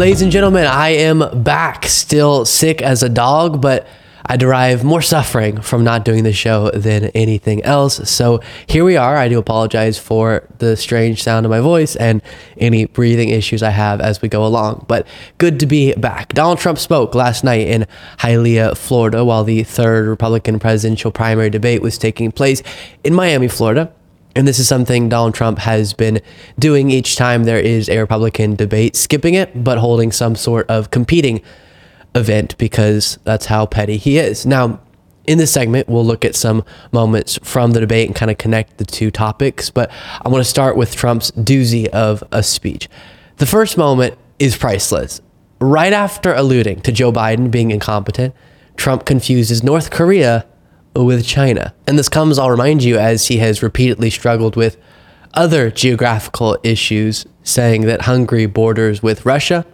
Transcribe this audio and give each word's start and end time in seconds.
Ladies 0.00 0.22
and 0.22 0.32
gentlemen, 0.32 0.64
I 0.64 0.88
am 0.88 1.42
back, 1.42 1.84
still 1.84 2.46
sick 2.46 2.80
as 2.80 3.02
a 3.02 3.08
dog, 3.10 3.60
but 3.60 3.86
I 4.24 4.38
derive 4.38 4.82
more 4.82 5.02
suffering 5.02 5.60
from 5.60 5.84
not 5.84 6.06
doing 6.06 6.24
the 6.24 6.32
show 6.32 6.70
than 6.70 7.08
anything 7.08 7.62
else. 7.64 8.08
So 8.08 8.40
here 8.66 8.82
we 8.82 8.96
are. 8.96 9.18
I 9.18 9.28
do 9.28 9.38
apologize 9.38 9.98
for 9.98 10.48
the 10.56 10.74
strange 10.74 11.22
sound 11.22 11.44
of 11.44 11.50
my 11.50 11.60
voice 11.60 11.96
and 11.96 12.22
any 12.56 12.86
breathing 12.86 13.28
issues 13.28 13.62
I 13.62 13.68
have 13.68 14.00
as 14.00 14.22
we 14.22 14.30
go 14.30 14.46
along, 14.46 14.86
but 14.88 15.06
good 15.36 15.60
to 15.60 15.66
be 15.66 15.92
back. 15.92 16.32
Donald 16.32 16.60
Trump 16.60 16.78
spoke 16.78 17.14
last 17.14 17.44
night 17.44 17.68
in 17.68 17.86
Hialeah, 18.20 18.78
Florida, 18.78 19.22
while 19.22 19.44
the 19.44 19.64
third 19.64 20.06
Republican 20.06 20.58
presidential 20.58 21.10
primary 21.10 21.50
debate 21.50 21.82
was 21.82 21.98
taking 21.98 22.32
place 22.32 22.62
in 23.04 23.12
Miami, 23.12 23.48
Florida. 23.48 23.92
And 24.36 24.46
this 24.46 24.58
is 24.58 24.68
something 24.68 25.08
Donald 25.08 25.34
Trump 25.34 25.58
has 25.58 25.92
been 25.92 26.20
doing 26.58 26.90
each 26.90 27.16
time 27.16 27.44
there 27.44 27.58
is 27.58 27.88
a 27.88 27.98
Republican 27.98 28.54
debate, 28.54 28.94
skipping 28.94 29.34
it, 29.34 29.64
but 29.64 29.78
holding 29.78 30.12
some 30.12 30.36
sort 30.36 30.68
of 30.68 30.90
competing 30.90 31.42
event 32.14 32.56
because 32.58 33.18
that's 33.24 33.46
how 33.46 33.66
petty 33.66 33.96
he 33.96 34.18
is. 34.18 34.46
Now, 34.46 34.80
in 35.26 35.38
this 35.38 35.52
segment, 35.52 35.88
we'll 35.88 36.04
look 36.04 36.24
at 36.24 36.34
some 36.34 36.64
moments 36.92 37.38
from 37.42 37.72
the 37.72 37.80
debate 37.80 38.08
and 38.08 38.16
kind 38.16 38.30
of 38.30 38.38
connect 38.38 38.78
the 38.78 38.84
two 38.84 39.10
topics. 39.10 39.70
But 39.70 39.90
I 40.24 40.28
want 40.28 40.42
to 40.42 40.48
start 40.48 40.76
with 40.76 40.94
Trump's 40.94 41.30
doozy 41.32 41.86
of 41.88 42.24
a 42.32 42.42
speech. 42.42 42.88
The 43.36 43.46
first 43.46 43.76
moment 43.76 44.16
is 44.38 44.56
priceless. 44.56 45.20
Right 45.60 45.92
after 45.92 46.32
alluding 46.34 46.80
to 46.82 46.92
Joe 46.92 47.12
Biden 47.12 47.50
being 47.50 47.70
incompetent, 47.70 48.34
Trump 48.76 49.04
confuses 49.04 49.62
North 49.62 49.90
Korea 49.90 50.46
with 50.94 51.24
China. 51.24 51.74
And 51.86 51.98
this 51.98 52.08
comes, 52.08 52.38
I'll 52.38 52.50
remind 52.50 52.82
you, 52.82 52.98
as 52.98 53.28
he 53.28 53.38
has 53.38 53.62
repeatedly 53.62 54.10
struggled 54.10 54.56
with 54.56 54.76
other 55.34 55.70
geographical 55.70 56.58
issues, 56.62 57.26
saying 57.42 57.82
that 57.82 58.02
Hungary 58.02 58.46
borders 58.46 59.02
with 59.02 59.24
Russia, 59.24 59.64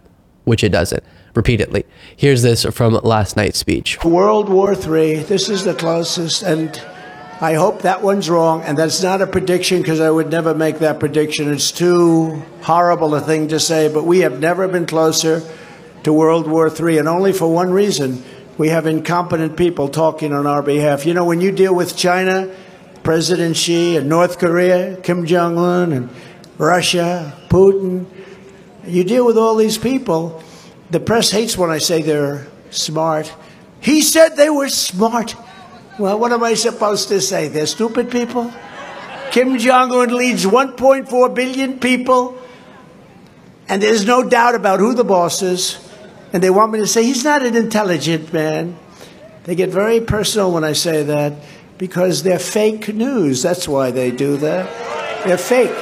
which 0.44 0.62
it 0.62 0.70
doesn't, 0.70 1.02
repeatedly. 1.34 1.84
Here's 2.16 2.42
this 2.42 2.64
from 2.64 2.94
last 2.94 3.36
night's 3.36 3.58
speech 3.58 4.02
World 4.04 4.48
War 4.48 4.74
III, 4.74 5.22
this 5.22 5.48
is 5.48 5.64
the 5.64 5.74
closest, 5.74 6.42
and 6.42 6.80
I 7.40 7.54
hope 7.54 7.82
that 7.82 8.02
one's 8.02 8.30
wrong. 8.30 8.62
And 8.62 8.78
that's 8.78 9.02
not 9.02 9.20
a 9.20 9.26
prediction 9.26 9.82
because 9.82 10.00
I 10.00 10.10
would 10.10 10.30
never 10.30 10.54
make 10.54 10.78
that 10.78 10.98
prediction. 10.98 11.52
It's 11.52 11.70
too 11.70 12.42
horrible 12.62 13.14
a 13.14 13.20
thing 13.20 13.48
to 13.48 13.60
say, 13.60 13.92
but 13.92 14.04
we 14.04 14.20
have 14.20 14.40
never 14.40 14.66
been 14.68 14.86
closer 14.86 15.42
to 16.04 16.12
World 16.12 16.46
War 16.46 16.68
III, 16.68 16.98
and 16.98 17.08
only 17.08 17.32
for 17.32 17.52
one 17.52 17.70
reason 17.70 18.24
we 18.58 18.68
have 18.68 18.86
incompetent 18.86 19.56
people 19.56 19.88
talking 19.88 20.32
on 20.32 20.46
our 20.46 20.62
behalf. 20.62 21.04
You 21.04 21.14
know, 21.14 21.24
when 21.24 21.40
you 21.40 21.52
deal 21.52 21.74
with 21.74 21.96
China, 21.96 22.54
President 23.02 23.56
Xi, 23.56 23.96
and 23.96 24.08
North 24.08 24.38
Korea, 24.38 24.96
Kim 24.96 25.26
Jong 25.26 25.58
un, 25.58 25.92
and 25.92 26.10
Russia, 26.56 27.34
Putin, 27.48 28.06
you 28.86 29.04
deal 29.04 29.26
with 29.26 29.36
all 29.36 29.56
these 29.56 29.76
people. 29.76 30.42
The 30.90 31.00
press 31.00 31.30
hates 31.30 31.58
when 31.58 31.70
I 31.70 31.78
say 31.78 32.00
they're 32.00 32.46
smart. 32.70 33.32
He 33.80 34.00
said 34.00 34.36
they 34.36 34.50
were 34.50 34.68
smart. 34.68 35.34
Well, 35.98 36.18
what 36.18 36.32
am 36.32 36.42
I 36.42 36.54
supposed 36.54 37.08
to 37.08 37.20
say? 37.20 37.48
They're 37.48 37.66
stupid 37.66 38.10
people? 38.10 38.52
Kim 39.32 39.58
Jong 39.58 39.92
un 39.92 40.14
leads 40.14 40.46
1.4 40.46 41.34
billion 41.34 41.78
people, 41.78 42.38
and 43.68 43.82
there's 43.82 44.06
no 44.06 44.26
doubt 44.26 44.54
about 44.54 44.80
who 44.80 44.94
the 44.94 45.04
boss 45.04 45.42
is 45.42 45.85
and 46.32 46.42
they 46.42 46.50
want 46.50 46.72
me 46.72 46.78
to 46.80 46.86
say 46.86 47.04
he's 47.04 47.24
not 47.24 47.44
an 47.44 47.56
intelligent 47.56 48.32
man. 48.32 48.76
They 49.44 49.54
get 49.54 49.70
very 49.70 50.00
personal 50.00 50.52
when 50.52 50.64
I 50.64 50.72
say 50.72 51.02
that 51.04 51.34
because 51.78 52.22
they're 52.22 52.38
fake 52.38 52.88
news. 52.88 53.42
That's 53.42 53.68
why 53.68 53.90
they 53.90 54.10
do 54.10 54.36
that. 54.38 55.24
They're 55.24 55.38
fake. 55.38 55.74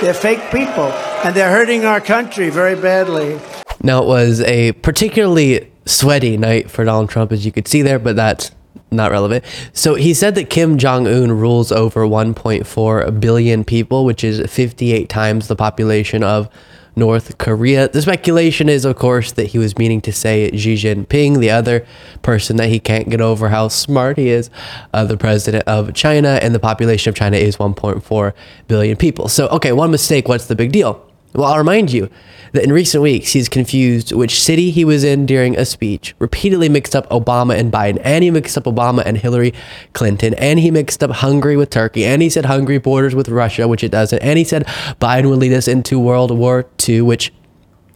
They're 0.00 0.14
fake 0.14 0.50
people, 0.52 0.92
and 1.24 1.34
they're 1.34 1.50
hurting 1.50 1.86
our 1.86 2.00
country 2.00 2.50
very 2.50 2.74
badly. 2.74 3.40
Now, 3.82 4.02
it 4.02 4.06
was 4.06 4.42
a 4.42 4.72
particularly 4.72 5.72
sweaty 5.86 6.36
night 6.36 6.70
for 6.70 6.84
Donald 6.84 7.08
Trump, 7.08 7.32
as 7.32 7.46
you 7.46 7.52
could 7.52 7.66
see 7.66 7.80
there, 7.80 7.98
but 7.98 8.16
that's 8.16 8.50
not 8.90 9.10
relevant. 9.10 9.44
So 9.72 9.94
he 9.94 10.12
said 10.12 10.34
that 10.34 10.50
Kim 10.50 10.76
Jong 10.78 11.06
un 11.06 11.32
rules 11.32 11.72
over 11.72 12.06
1.4 12.06 13.20
billion 13.20 13.64
people, 13.64 14.04
which 14.04 14.22
is 14.22 14.50
58 14.50 15.08
times 15.08 15.48
the 15.48 15.56
population 15.56 16.22
of 16.22 16.48
North 16.96 17.36
Korea. 17.38 17.88
The 17.88 18.02
speculation 18.02 18.68
is, 18.68 18.84
of 18.84 18.96
course, 18.96 19.32
that 19.32 19.48
he 19.48 19.58
was 19.58 19.76
meaning 19.78 20.00
to 20.00 20.12
say 20.12 20.50
Xi 20.56 20.74
Jinping, 20.74 21.40
the 21.40 21.50
other 21.50 21.86
person 22.22 22.56
that 22.56 22.70
he 22.70 22.80
can't 22.80 23.10
get 23.10 23.20
over 23.20 23.50
how 23.50 23.68
smart 23.68 24.16
he 24.16 24.30
is, 24.30 24.50
uh, 24.94 25.04
the 25.04 25.18
president 25.18 25.64
of 25.68 25.92
China, 25.94 26.38
and 26.42 26.54
the 26.54 26.58
population 26.58 27.10
of 27.10 27.14
China 27.14 27.36
is 27.36 27.58
1.4 27.58 28.32
billion 28.66 28.96
people. 28.96 29.28
So, 29.28 29.46
okay, 29.48 29.72
one 29.72 29.90
mistake, 29.90 30.26
what's 30.26 30.46
the 30.46 30.56
big 30.56 30.72
deal? 30.72 31.06
Well, 31.36 31.52
I'll 31.52 31.58
remind 31.58 31.92
you 31.92 32.08
that 32.52 32.64
in 32.64 32.72
recent 32.72 33.02
weeks, 33.02 33.32
he's 33.32 33.48
confused 33.48 34.10
which 34.12 34.40
city 34.40 34.70
he 34.70 34.86
was 34.86 35.04
in 35.04 35.26
during 35.26 35.54
a 35.56 35.66
speech, 35.66 36.14
repeatedly 36.18 36.70
mixed 36.70 36.96
up 36.96 37.06
Obama 37.10 37.54
and 37.58 37.70
Biden, 37.70 38.00
and 38.02 38.24
he 38.24 38.30
mixed 38.30 38.56
up 38.56 38.64
Obama 38.64 39.02
and 39.04 39.18
Hillary 39.18 39.52
Clinton, 39.92 40.32
and 40.34 40.58
he 40.58 40.70
mixed 40.70 41.02
up 41.02 41.10
Hungary 41.10 41.58
with 41.58 41.68
Turkey, 41.68 42.06
and 42.06 42.22
he 42.22 42.30
said 42.30 42.46
Hungary 42.46 42.78
borders 42.78 43.14
with 43.14 43.28
Russia, 43.28 43.68
which 43.68 43.84
it 43.84 43.90
doesn't, 43.90 44.18
and 44.20 44.38
he 44.38 44.44
said 44.44 44.64
Biden 44.98 45.28
would 45.28 45.38
lead 45.38 45.52
us 45.52 45.68
into 45.68 45.98
World 45.98 46.36
War 46.36 46.66
II, 46.88 47.02
which 47.02 47.34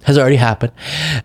has 0.02 0.18
already 0.18 0.36
happened, 0.36 0.72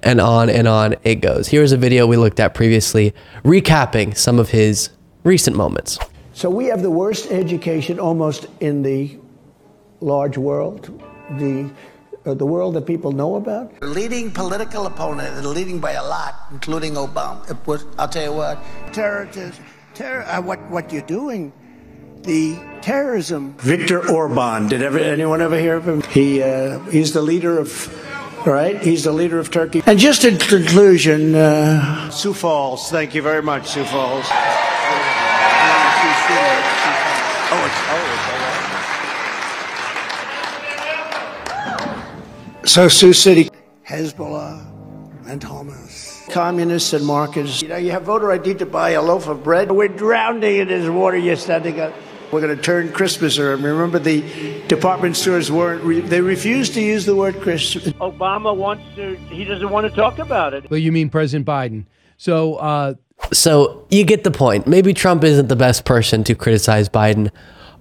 and 0.02 0.22
on 0.22 0.50
and 0.50 0.70
on 0.70 0.96
it 1.04 1.16
goes. 1.16 1.50
Here's 1.50 1.74
a 1.74 1.78
video 1.78 2.08
we 2.08 2.16
looked 2.16 2.40
at 2.40 2.54
previously, 2.54 3.14
recapping 3.44 4.16
some 4.16 4.40
of 4.40 4.50
his 4.52 4.90
recent 5.26 5.58
moments. 5.58 6.00
So 6.32 6.50
we 6.50 6.66
have 6.68 6.82
the 6.82 6.92
worst 6.92 7.32
education 7.32 8.00
almost 8.00 8.48
in 8.62 8.84
the 8.84 9.18
large 10.00 10.38
world. 10.38 11.02
The 11.32 11.70
the 12.34 12.46
world 12.46 12.74
that 12.74 12.86
people 12.88 13.12
know 13.12 13.36
about? 13.36 13.72
Leading 13.84 14.32
political 14.32 14.88
opponent, 14.88 15.36
and 15.36 15.46
leading 15.46 15.80
by 15.80 15.92
a 15.92 16.04
lot, 16.04 16.34
including 16.52 16.94
Obama. 16.94 17.48
It 17.50 17.58
was, 17.68 17.86
I'll 18.00 18.08
tell 18.08 18.24
you 18.24 18.34
what. 18.34 18.58
Terrorism, 18.94 19.54
terror, 19.94 20.24
uh, 20.24 20.42
what, 20.42 20.60
what 20.72 20.92
you're 20.92 21.04
doing, 21.04 21.54
the 22.24 22.58
terrorism. 22.82 23.54
Viktor 23.60 24.10
Orban, 24.10 24.68
did 24.68 24.82
ever, 24.82 24.98
anyone 24.98 25.42
ever 25.42 25.60
hear 25.60 25.76
of 25.76 25.88
him? 25.88 26.02
He, 26.02 26.42
uh, 26.42 26.80
he's 26.86 27.14
the 27.14 27.22
leader 27.22 27.60
of 27.60 27.70
right? 28.46 28.82
He's 28.82 29.04
the 29.04 29.12
leader 29.12 29.40
of 29.40 29.50
Turkey. 29.52 29.82
And 29.86 29.98
just 29.98 30.24
in 30.24 30.38
conclusion, 30.38 31.34
uh, 31.36 32.10
Sioux 32.12 32.34
Falls. 32.34 32.90
Thank 32.92 33.16
you 33.16 33.22
very 33.22 33.42
much, 33.42 33.68
Sioux 33.68 33.84
Falls. 33.86 34.26
Oh, 37.48 37.66
it's, 37.66 37.76
oh, 37.90 38.14
it's 38.14 38.36
So 42.66 42.88
Sioux 42.88 43.14
City, 43.14 43.50
Hezbollah, 43.88 44.66
and 45.28 45.40
Hamas. 45.40 46.28
Communists 46.32 46.94
and 46.94 47.06
Marxists. 47.06 47.62
You 47.62 47.68
know, 47.68 47.78
you 47.78 47.92
have 47.92 48.04
voter 48.04 48.32
ID 48.32 48.56
to 48.56 48.66
buy 48.66 48.92
a 48.92 49.02
loaf 49.02 49.28
of 49.28 49.44
bread. 49.44 49.72
We're 49.72 49.88
drowning 49.88 50.58
in 50.58 50.68
this 50.68 50.90
water 50.90 51.16
you're 51.16 51.36
standing 51.36 51.80
up. 51.80 51.94
We're 52.32 52.42
going 52.42 52.58
to 52.58 52.62
turn 52.62 52.92
Christmas 52.92 53.38
around. 53.38 53.64
Remember, 53.64 54.00
the 54.00 54.64
department 54.68 55.16
stores 55.16 55.52
weren't, 55.52 56.10
they 56.10 56.22
refused 56.22 56.74
to 56.74 56.82
use 56.82 57.06
the 57.06 57.16
word 57.16 57.40
Christmas. 57.40 57.90
Obama 57.94 58.56
wants 58.56 58.84
to, 58.96 59.16
he 59.30 59.46
doesn't 59.46 59.70
want 59.70 59.88
to 59.88 59.96
talk 59.96 60.18
about 60.18 60.56
it. 60.56 60.70
Well, 60.70 60.80
you 60.80 60.92
mean 60.92 61.12
President 61.12 61.46
Biden. 61.46 61.86
So, 62.18 62.56
uh, 62.56 62.96
so 63.32 63.86
you 63.92 64.04
get 64.04 64.24
the 64.24 64.32
point. 64.32 64.66
Maybe 64.66 64.92
Trump 64.94 65.24
isn't 65.24 65.50
the 65.50 65.56
best 65.56 65.86
person 65.86 66.24
to 66.24 66.34
criticize 66.34 66.90
Biden 66.90 67.30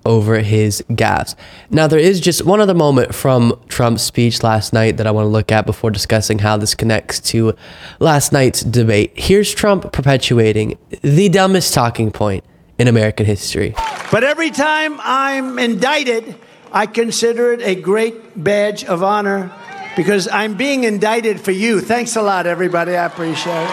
over 0.04 0.40
his 0.40 0.82
gaffes. 0.90 1.34
Now, 1.70 1.86
there 1.86 1.98
is 1.98 2.20
just 2.20 2.44
one 2.44 2.60
other 2.60 2.74
moment 2.74 3.14
from 3.14 3.58
Trump's 3.68 4.02
speech 4.02 4.42
last 4.42 4.72
night 4.72 4.96
that 4.96 5.06
I 5.06 5.10
want 5.10 5.26
to 5.26 5.30
look 5.30 5.50
at 5.52 5.66
before 5.66 5.90
discussing 5.90 6.38
how 6.38 6.56
this 6.56 6.74
connects 6.74 7.20
to 7.20 7.54
last 8.00 8.32
night's 8.32 8.62
debate. 8.62 9.12
Here's 9.14 9.54
Trump 9.54 9.92
perpetuating 9.92 10.78
the 11.02 11.28
dumbest 11.28 11.74
talking 11.74 12.10
point 12.10 12.44
in 12.78 12.88
American 12.88 13.26
history. 13.26 13.74
But 14.10 14.24
every 14.24 14.50
time 14.50 14.98
I'm 15.02 15.58
indicted, 15.58 16.36
I 16.72 16.86
consider 16.86 17.52
it 17.52 17.60
a 17.62 17.74
great 17.74 18.42
badge 18.42 18.84
of 18.84 19.02
honor 19.02 19.52
because 19.96 20.26
I'm 20.28 20.56
being 20.56 20.84
indicted 20.84 21.40
for 21.40 21.52
you. 21.52 21.80
Thanks 21.80 22.16
a 22.16 22.22
lot, 22.22 22.46
everybody. 22.46 22.96
I 22.96 23.04
appreciate 23.04 23.62
it. 23.62 23.70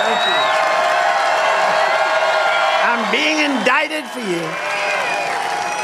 Thank 0.00 0.26
you. 0.26 0.32
I'm 2.86 3.12
being 3.12 3.38
indicted 3.38 4.04
for 4.06 4.20
you. 4.20 4.73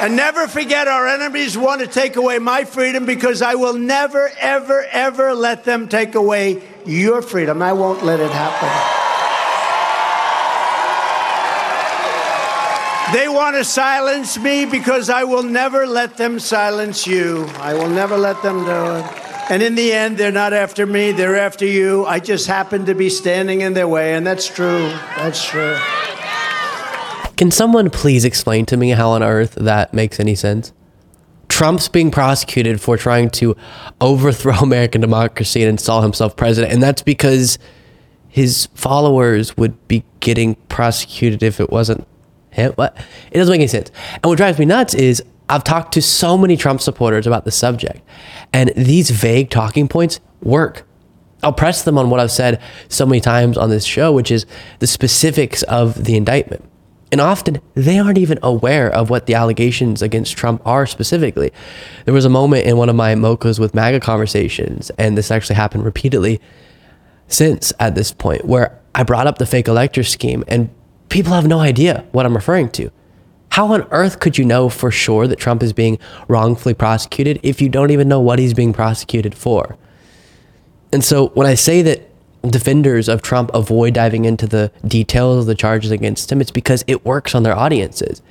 And 0.00 0.16
never 0.16 0.48
forget, 0.48 0.88
our 0.88 1.06
enemies 1.06 1.58
want 1.58 1.82
to 1.82 1.86
take 1.86 2.16
away 2.16 2.38
my 2.38 2.64
freedom 2.64 3.04
because 3.04 3.42
I 3.42 3.54
will 3.54 3.74
never, 3.74 4.30
ever, 4.38 4.86
ever 4.90 5.34
let 5.34 5.64
them 5.64 5.88
take 5.88 6.14
away 6.14 6.62
your 6.86 7.20
freedom. 7.20 7.60
I 7.60 7.74
won't 7.74 8.02
let 8.02 8.18
it 8.18 8.30
happen. 8.30 8.96
They 13.12 13.28
want 13.28 13.56
to 13.56 13.64
silence 13.64 14.38
me 14.38 14.64
because 14.64 15.10
I 15.10 15.24
will 15.24 15.42
never 15.42 15.86
let 15.86 16.16
them 16.16 16.38
silence 16.38 17.06
you. 17.06 17.44
I 17.58 17.74
will 17.74 17.90
never 17.90 18.16
let 18.16 18.40
them 18.42 18.64
do 18.64 18.70
it. 18.70 19.04
And 19.50 19.62
in 19.62 19.74
the 19.74 19.92
end, 19.92 20.16
they're 20.16 20.32
not 20.32 20.54
after 20.54 20.86
me, 20.86 21.12
they're 21.12 21.36
after 21.36 21.66
you. 21.66 22.06
I 22.06 22.20
just 22.20 22.46
happen 22.46 22.86
to 22.86 22.94
be 22.94 23.10
standing 23.10 23.62
in 23.62 23.74
their 23.74 23.88
way, 23.88 24.14
and 24.14 24.24
that's 24.24 24.46
true. 24.46 24.88
That's 25.16 25.44
true. 25.44 25.76
Can 27.40 27.50
someone 27.50 27.88
please 27.88 28.26
explain 28.26 28.66
to 28.66 28.76
me 28.76 28.90
how 28.90 29.12
on 29.12 29.22
earth 29.22 29.54
that 29.54 29.94
makes 29.94 30.20
any 30.20 30.34
sense? 30.34 30.74
Trump's 31.48 31.88
being 31.88 32.10
prosecuted 32.10 32.82
for 32.82 32.98
trying 32.98 33.30
to 33.30 33.56
overthrow 33.98 34.56
American 34.60 35.00
democracy 35.00 35.62
and 35.62 35.70
install 35.70 36.02
himself 36.02 36.36
president. 36.36 36.70
And 36.70 36.82
that's 36.82 37.00
because 37.00 37.58
his 38.28 38.66
followers 38.74 39.56
would 39.56 39.88
be 39.88 40.04
getting 40.20 40.56
prosecuted 40.68 41.42
if 41.42 41.60
it 41.60 41.70
wasn't 41.70 42.06
him. 42.50 42.72
What? 42.72 42.94
It 43.30 43.38
doesn't 43.38 43.50
make 43.50 43.60
any 43.60 43.68
sense. 43.68 43.90
And 44.16 44.26
what 44.26 44.36
drives 44.36 44.58
me 44.58 44.66
nuts 44.66 44.92
is 44.92 45.22
I've 45.48 45.64
talked 45.64 45.94
to 45.94 46.02
so 46.02 46.36
many 46.36 46.58
Trump 46.58 46.82
supporters 46.82 47.26
about 47.26 47.46
the 47.46 47.50
subject, 47.50 48.02
and 48.52 48.70
these 48.76 49.08
vague 49.08 49.48
talking 49.48 49.88
points 49.88 50.20
work. 50.42 50.86
I'll 51.42 51.54
press 51.54 51.84
them 51.84 51.96
on 51.96 52.10
what 52.10 52.20
I've 52.20 52.30
said 52.30 52.60
so 52.90 53.06
many 53.06 53.22
times 53.22 53.56
on 53.56 53.70
this 53.70 53.86
show, 53.86 54.12
which 54.12 54.30
is 54.30 54.44
the 54.80 54.86
specifics 54.86 55.62
of 55.62 56.04
the 56.04 56.18
indictment. 56.18 56.69
And 57.12 57.20
often 57.20 57.60
they 57.74 57.98
aren't 57.98 58.18
even 58.18 58.38
aware 58.42 58.88
of 58.90 59.10
what 59.10 59.26
the 59.26 59.34
allegations 59.34 60.00
against 60.00 60.36
Trump 60.36 60.62
are 60.64 60.86
specifically. 60.86 61.50
There 62.04 62.14
was 62.14 62.24
a 62.24 62.30
moment 62.30 62.66
in 62.66 62.76
one 62.76 62.88
of 62.88 62.94
my 62.94 63.14
Mochas 63.14 63.58
with 63.58 63.74
MAGA 63.74 64.00
conversations, 64.00 64.90
and 64.90 65.18
this 65.18 65.30
actually 65.30 65.56
happened 65.56 65.84
repeatedly 65.84 66.40
since 67.26 67.72
at 67.80 67.94
this 67.94 68.12
point, 68.12 68.44
where 68.44 68.78
I 68.94 69.02
brought 69.02 69.26
up 69.26 69.38
the 69.38 69.46
fake 69.46 69.68
elector 69.68 70.02
scheme, 70.02 70.44
and 70.48 70.70
people 71.08 71.32
have 71.32 71.46
no 71.46 71.60
idea 71.60 72.04
what 72.12 72.26
I'm 72.26 72.34
referring 72.34 72.70
to. 72.70 72.90
How 73.50 73.72
on 73.72 73.82
earth 73.90 74.20
could 74.20 74.38
you 74.38 74.44
know 74.44 74.68
for 74.68 74.90
sure 74.90 75.26
that 75.26 75.38
Trump 75.38 75.62
is 75.62 75.72
being 75.72 75.98
wrongfully 76.28 76.74
prosecuted 76.74 77.40
if 77.42 77.60
you 77.60 77.68
don't 77.68 77.90
even 77.90 78.08
know 78.08 78.20
what 78.20 78.38
he's 78.38 78.54
being 78.54 78.72
prosecuted 78.72 79.34
for? 79.34 79.76
And 80.92 81.04
so 81.04 81.28
when 81.28 81.46
I 81.46 81.54
say 81.54 81.82
that 81.82 82.09
defenders 82.48 83.08
of 83.08 83.22
Trump 83.22 83.50
avoid 83.52 83.94
diving 83.94 84.24
into 84.24 84.46
the 84.46 84.72
details 84.86 85.40
of 85.40 85.46
the 85.46 85.54
charges 85.54 85.90
against 85.90 86.30
him, 86.30 86.40
it's 86.40 86.50
because 86.50 86.84
it 86.86 87.04
works 87.04 87.34
on 87.34 87.42
their 87.42 87.56
audiences. 87.56 88.22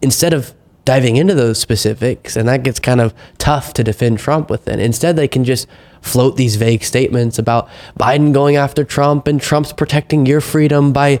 Instead 0.00 0.32
of 0.32 0.54
diving 0.86 1.16
into 1.16 1.34
those 1.34 1.58
specifics, 1.58 2.36
and 2.36 2.48
that 2.48 2.62
gets 2.62 2.80
kind 2.80 3.00
of 3.00 3.14
tough 3.36 3.74
to 3.74 3.84
defend 3.84 4.18
Trump 4.18 4.48
within, 4.48 4.80
instead 4.80 5.16
they 5.16 5.28
can 5.28 5.44
just 5.44 5.68
float 6.00 6.36
these 6.36 6.56
vague 6.56 6.82
statements 6.82 7.38
about 7.38 7.68
Biden 7.98 8.32
going 8.32 8.56
after 8.56 8.84
Trump 8.84 9.26
and 9.26 9.40
Trump's 9.40 9.72
protecting 9.72 10.24
your 10.24 10.40
freedom 10.40 10.92
by 10.92 11.20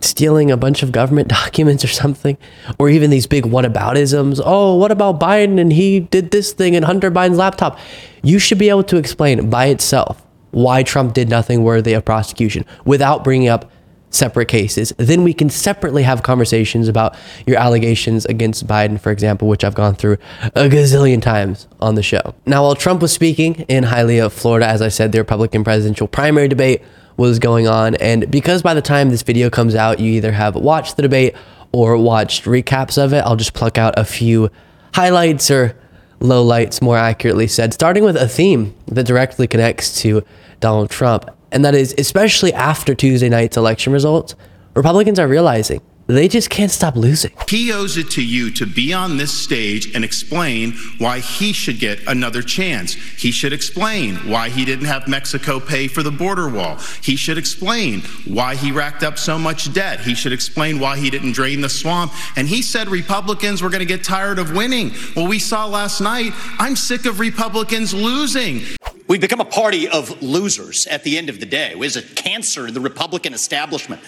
stealing 0.00 0.50
a 0.50 0.56
bunch 0.56 0.82
of 0.82 0.90
government 0.92 1.28
documents 1.42 1.84
or 1.84 1.88
something, 1.88 2.38
or 2.78 2.88
even 2.88 3.10
these 3.10 3.26
big 3.26 3.44
whataboutisms. 3.44 4.40
Oh, 4.42 4.76
what 4.76 4.90
about 4.90 5.20
Biden 5.20 5.60
and 5.60 5.70
he 5.70 6.00
did 6.00 6.30
this 6.30 6.54
thing 6.54 6.72
in 6.72 6.84
Hunter 6.84 7.10
Biden's 7.10 7.36
laptop? 7.36 7.78
You 8.22 8.38
should 8.38 8.58
be 8.58 8.70
able 8.70 8.84
to 8.84 8.96
explain 8.96 9.50
by 9.50 9.66
itself 9.66 10.23
why 10.54 10.82
Trump 10.82 11.12
did 11.14 11.28
nothing 11.28 11.62
worthy 11.62 11.92
of 11.92 12.04
prosecution 12.04 12.64
without 12.84 13.24
bringing 13.24 13.48
up 13.48 13.70
separate 14.10 14.46
cases. 14.46 14.92
Then 14.96 15.24
we 15.24 15.34
can 15.34 15.50
separately 15.50 16.04
have 16.04 16.22
conversations 16.22 16.86
about 16.86 17.16
your 17.46 17.58
allegations 17.58 18.24
against 18.26 18.64
Biden, 18.64 19.00
for 19.00 19.10
example, 19.10 19.48
which 19.48 19.64
I've 19.64 19.74
gone 19.74 19.96
through 19.96 20.18
a 20.54 20.68
gazillion 20.68 21.20
times 21.20 21.66
on 21.80 21.96
the 21.96 22.02
show. 22.02 22.34
Now, 22.46 22.62
while 22.62 22.76
Trump 22.76 23.02
was 23.02 23.12
speaking 23.12 23.64
in 23.68 23.84
Hialeah, 23.84 24.30
Florida, 24.30 24.68
as 24.68 24.80
I 24.80 24.88
said, 24.88 25.10
the 25.10 25.18
Republican 25.18 25.64
presidential 25.64 26.06
primary 26.06 26.46
debate 26.46 26.82
was 27.16 27.40
going 27.40 27.66
on. 27.66 27.96
And 27.96 28.30
because 28.30 28.62
by 28.62 28.74
the 28.74 28.82
time 28.82 29.10
this 29.10 29.22
video 29.22 29.50
comes 29.50 29.74
out, 29.74 29.98
you 29.98 30.12
either 30.12 30.32
have 30.32 30.54
watched 30.54 30.96
the 30.96 31.02
debate 31.02 31.34
or 31.72 31.96
watched 31.96 32.44
recaps 32.44 33.02
of 33.02 33.12
it, 33.12 33.24
I'll 33.24 33.34
just 33.36 33.52
pluck 33.52 33.78
out 33.78 33.98
a 33.98 34.04
few 34.04 34.48
highlights 34.94 35.50
or 35.50 35.76
lowlights, 36.20 36.80
more 36.80 36.96
accurately 36.96 37.48
said, 37.48 37.74
starting 37.74 38.04
with 38.04 38.16
a 38.16 38.28
theme 38.28 38.74
that 38.86 39.06
directly 39.06 39.48
connects 39.48 40.00
to 40.02 40.24
Donald 40.64 40.88
Trump. 40.88 41.30
And 41.52 41.62
that 41.62 41.74
is, 41.74 41.94
especially 41.98 42.54
after 42.54 42.94
Tuesday 42.94 43.28
night's 43.28 43.58
election 43.58 43.92
results, 43.92 44.34
Republicans 44.74 45.18
are 45.18 45.28
realizing 45.28 45.82
they 46.06 46.26
just 46.26 46.48
can't 46.48 46.70
stop 46.70 46.96
losing. 46.96 47.32
He 47.48 47.70
owes 47.70 47.98
it 47.98 48.10
to 48.12 48.24
you 48.24 48.50
to 48.52 48.66
be 48.66 48.92
on 48.94 49.18
this 49.18 49.32
stage 49.32 49.94
and 49.94 50.02
explain 50.02 50.72
why 50.98 51.20
he 51.20 51.52
should 51.52 51.78
get 51.78 52.00
another 52.06 52.40
chance. 52.40 52.94
He 52.94 53.30
should 53.30 53.52
explain 53.52 54.16
why 54.28 54.48
he 54.48 54.64
didn't 54.64 54.86
have 54.86 55.06
Mexico 55.06 55.60
pay 55.60 55.86
for 55.86 56.02
the 56.02 56.10
border 56.10 56.48
wall. 56.48 56.76
He 57.02 57.16
should 57.16 57.38
explain 57.38 58.00
why 58.26 58.54
he 58.54 58.72
racked 58.72 59.02
up 59.02 59.18
so 59.18 59.38
much 59.38 59.72
debt. 59.72 60.00
He 60.00 60.14
should 60.14 60.32
explain 60.32 60.78
why 60.78 60.98
he 60.98 61.10
didn't 61.10 61.32
drain 61.32 61.60
the 61.60 61.68
swamp. 61.68 62.12
And 62.36 62.48
he 62.48 62.62
said 62.62 62.88
Republicans 62.88 63.62
were 63.62 63.70
going 63.70 63.80
to 63.80 63.86
get 63.86 64.02
tired 64.02 64.38
of 64.38 64.54
winning. 64.54 64.92
Well, 65.14 65.26
we 65.26 65.38
saw 65.38 65.66
last 65.66 66.00
night, 66.00 66.32
I'm 66.58 66.76
sick 66.76 67.04
of 67.04 67.20
Republicans 67.20 67.92
losing. 67.94 68.62
We've 69.06 69.20
become 69.20 69.40
a 69.40 69.44
party 69.44 69.86
of 69.86 70.22
losers 70.22 70.86
at 70.86 71.04
the 71.04 71.18
end 71.18 71.28
of 71.28 71.38
the 71.38 71.46
day. 71.46 71.72
It 71.72 71.78
was 71.78 71.96
a 71.96 72.02
cancer 72.02 72.68
in 72.68 72.74
the 72.74 72.80
Republican 72.80 73.34
establishment. 73.34 74.00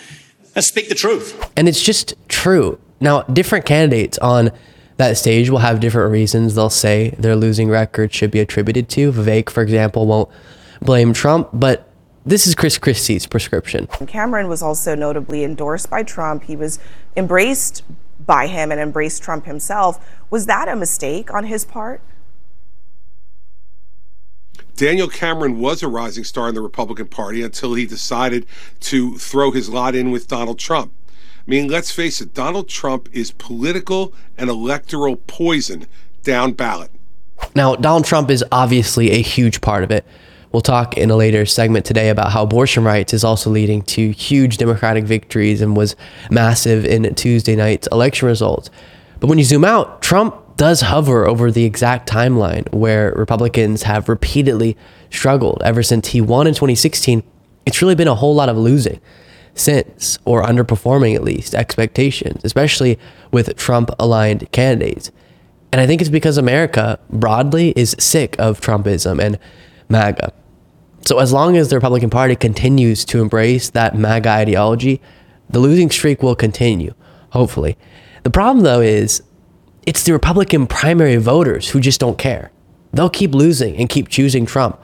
Let's 0.55 0.69
speak 0.69 0.89
the 0.89 0.95
truth. 0.95 1.53
And 1.55 1.69
it's 1.69 1.83
just 1.83 2.15
true. 2.29 2.81
Now, 2.99 3.23
different 3.23 3.67
candidates 3.67 4.17
on 4.19 4.53
that 4.97 5.19
stage 5.19 5.51
will 5.51 5.59
have 5.59 5.81
different 5.81 6.13
reasons 6.13 6.55
they'll 6.55 6.71
say 6.71 7.11
their 7.19 7.37
losing 7.37 7.69
record 7.69 8.15
should 8.15 8.31
be 8.31 8.41
attributed 8.41 8.89
to. 8.91 9.13
Vivek, 9.13 9.51
for 9.51 9.63
example, 9.63 10.07
won't 10.07 10.31
blame 10.81 11.13
Trump, 11.13 11.51
but 11.53 11.91
this 12.25 12.47
is 12.47 12.55
Chris 12.55 12.79
Christie's 12.79 13.27
prescription. 13.27 13.87
Cameron 14.07 14.49
was 14.49 14.63
also 14.63 14.95
notably 14.95 15.45
endorsed 15.45 15.91
by 15.91 16.03
Trump. 16.05 16.45
He 16.45 16.57
was 16.57 16.79
embraced 17.15 17.83
by 18.25 18.47
him 18.47 18.73
and 18.73 18.81
embraced 18.81 19.23
Trump 19.23 19.45
himself. 19.45 20.05
Was 20.31 20.47
that 20.47 20.69
a 20.69 20.75
mistake 20.75 21.33
on 21.33 21.45
his 21.45 21.67
part? 21.67 22.01
Daniel 24.77 25.09
Cameron 25.09 25.59
was 25.59 25.83
a 25.83 25.89
rising 25.89 26.23
star 26.23 26.51
in 26.51 26.55
the 26.55 26.61
Republican 26.61 27.09
Party 27.09 27.43
until 27.43 27.75
he 27.75 27.87
decided 27.87 28.47
to 28.81 29.17
throw 29.17 29.51
his 29.51 29.71
lot 29.71 29.95
in 29.95 30.11
with 30.11 30.29
Donald 30.29 30.59
Trump. 30.59 30.93
I 31.11 31.51
mean, 31.51 31.69
let's 31.69 31.91
face 31.91 32.21
it, 32.21 32.35
Donald 32.35 32.69
Trump 32.69 33.09
is 33.13 33.33
political 33.33 34.13
and 34.37 34.51
electoral 34.51 35.17
poison 35.17 35.87
down 36.23 36.53
ballot. 36.53 36.91
Now, 37.55 37.75
Donald 37.75 38.05
Trump 38.05 38.31
is 38.31 38.45
obviously 38.53 39.13
a 39.13 39.23
huge 39.23 39.63
part 39.63 39.83
of 39.83 39.91
it. 39.91 40.05
We'll 40.53 40.63
talk 40.63 40.97
in 40.97 41.11
a 41.11 41.17
later 41.17 41.47
segment 41.47 41.87
today 41.87 42.11
about 42.11 42.33
how 42.33 42.43
abortion 42.43 42.85
rights 42.85 43.15
is 43.15 43.25
also 43.25 43.51
leading 43.51 43.83
to 43.83 44.11
huge 44.11 44.59
Democratic 44.59 45.05
victories 45.05 45.61
and 45.61 45.77
was 45.77 45.97
massive 46.31 46.85
in 46.85 47.15
Tuesday 47.15 47.57
night's 47.57 47.87
election 47.89 48.29
results. 48.29 48.71
But 49.21 49.29
when 49.29 49.39
you 49.39 49.45
zoom 49.45 49.65
out, 49.65 50.03
Trump 50.03 50.35
does 50.57 50.81
hover 50.83 51.27
over 51.27 51.51
the 51.51 51.65
exact 51.65 52.09
timeline 52.09 52.73
where 52.73 53.13
Republicans 53.13 53.83
have 53.83 54.09
repeatedly 54.09 54.77
struggled 55.11 55.63
ever 55.65 55.83
since 55.83 56.09
he 56.09 56.21
won 56.21 56.47
in 56.47 56.55
2016. 56.55 57.23
It's 57.67 57.83
really 57.83 57.95
been 57.95 58.09
a 58.09 58.15
whole 58.15 58.35
lot 58.35 58.49
of 58.49 58.57
losing 58.57 59.01
since, 59.55 60.19
or 60.25 60.43
underperforming 60.43 61.15
at 61.15 61.23
least, 61.23 61.55
expectations, 61.55 62.43
especially 62.45 62.99
with 63.31 63.57
Trump 63.57 63.91
aligned 63.99 64.51
candidates. 64.53 65.11
And 65.73 65.81
I 65.81 65.87
think 65.87 66.01
it's 66.01 66.11
because 66.11 66.39
America 66.39 66.99
broadly 67.11 67.73
is 67.77 67.97
sick 67.99 68.37
of 68.39 68.61
Trumpism 68.61 69.21
and 69.21 69.39
MAGA. 69.89 70.33
So 71.03 71.19
as 71.19 71.33
long 71.33 71.57
as 71.57 71.71
the 71.71 71.77
Republican 71.77 72.11
Party 72.11 72.37
continues 72.37 73.05
to 73.07 73.21
embrace 73.21 73.71
that 73.71 73.97
MAGA 73.97 74.29
ideology, 74.29 75.01
the 75.49 75.59
losing 75.59 75.91
streak 75.91 76.23
will 76.23 76.35
continue, 76.35 76.95
hopefully. 77.31 77.77
The 78.25 78.31
problem, 78.31 78.65
though, 78.65 78.81
is 78.81 79.23
it's 79.87 80.03
the 80.03 80.13
Republican 80.13 80.67
primary 80.67 81.17
voters 81.17 81.71
who 81.71 81.81
just 81.81 82.01
don't 82.01 82.19
care. 82.19 82.51
They'll 82.93 83.09
keep 83.09 83.35
losing 83.35 83.77
and 83.77 83.89
keep 83.89 84.09
choosing 84.09 84.45
Trump 84.45 84.81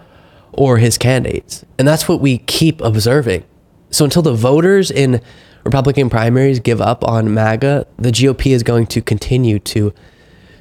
or 0.53 0.79
his 0.79 0.97
candidates. 0.97 1.65
And 1.79 1.87
that's 1.87 2.09
what 2.09 2.21
we 2.21 2.39
keep 2.39 2.81
observing. 2.81 3.45
So 3.91 4.05
until 4.05 4.23
the 4.23 4.35
voters 4.35 4.91
in 4.91 5.21
Republican 5.65 6.09
primaries 6.09 6.61
give 6.61 6.81
up 6.81 7.05
on 7.05 7.35
MAGA, 7.35 7.87
the 7.99 8.11
GOP 8.11 8.53
is 8.53 8.63
going 8.63 8.87
to 8.89 9.03
continue 9.03 9.59
to 9.61 9.93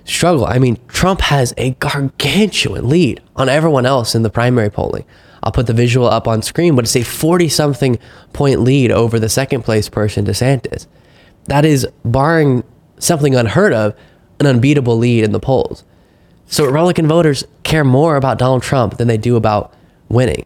struggle. 0.05 0.45
I 0.45 0.59
mean, 0.59 0.79
Trump 0.87 1.21
has 1.21 1.53
a 1.57 1.71
gargantuan 1.71 2.89
lead 2.89 3.21
on 3.35 3.49
everyone 3.49 3.85
else 3.85 4.15
in 4.15 4.23
the 4.23 4.29
primary 4.29 4.69
polling. 4.69 5.05
I'll 5.43 5.51
put 5.51 5.67
the 5.67 5.73
visual 5.73 6.07
up 6.07 6.27
on 6.27 6.41
screen, 6.41 6.75
but 6.75 6.85
it's 6.85 6.95
a 6.95 7.03
40 7.03 7.49
something 7.49 7.99
point 8.33 8.61
lead 8.61 8.91
over 8.91 9.19
the 9.19 9.29
second 9.29 9.63
place 9.63 9.89
person, 9.89 10.25
DeSantis. 10.25 10.87
That 11.45 11.65
is, 11.65 11.87
barring 12.05 12.63
something 12.99 13.35
unheard 13.35 13.73
of, 13.73 13.95
an 14.41 14.47
unbeatable 14.47 14.97
lead 14.97 15.23
in 15.23 15.31
the 15.31 15.39
polls. 15.39 15.85
So 16.47 16.65
Republican 16.65 17.07
voters 17.07 17.45
care 17.63 17.85
more 17.85 18.17
about 18.17 18.37
Donald 18.37 18.63
Trump 18.63 18.97
than 18.97 19.07
they 19.07 19.17
do 19.17 19.37
about 19.37 19.73
winning. 20.09 20.45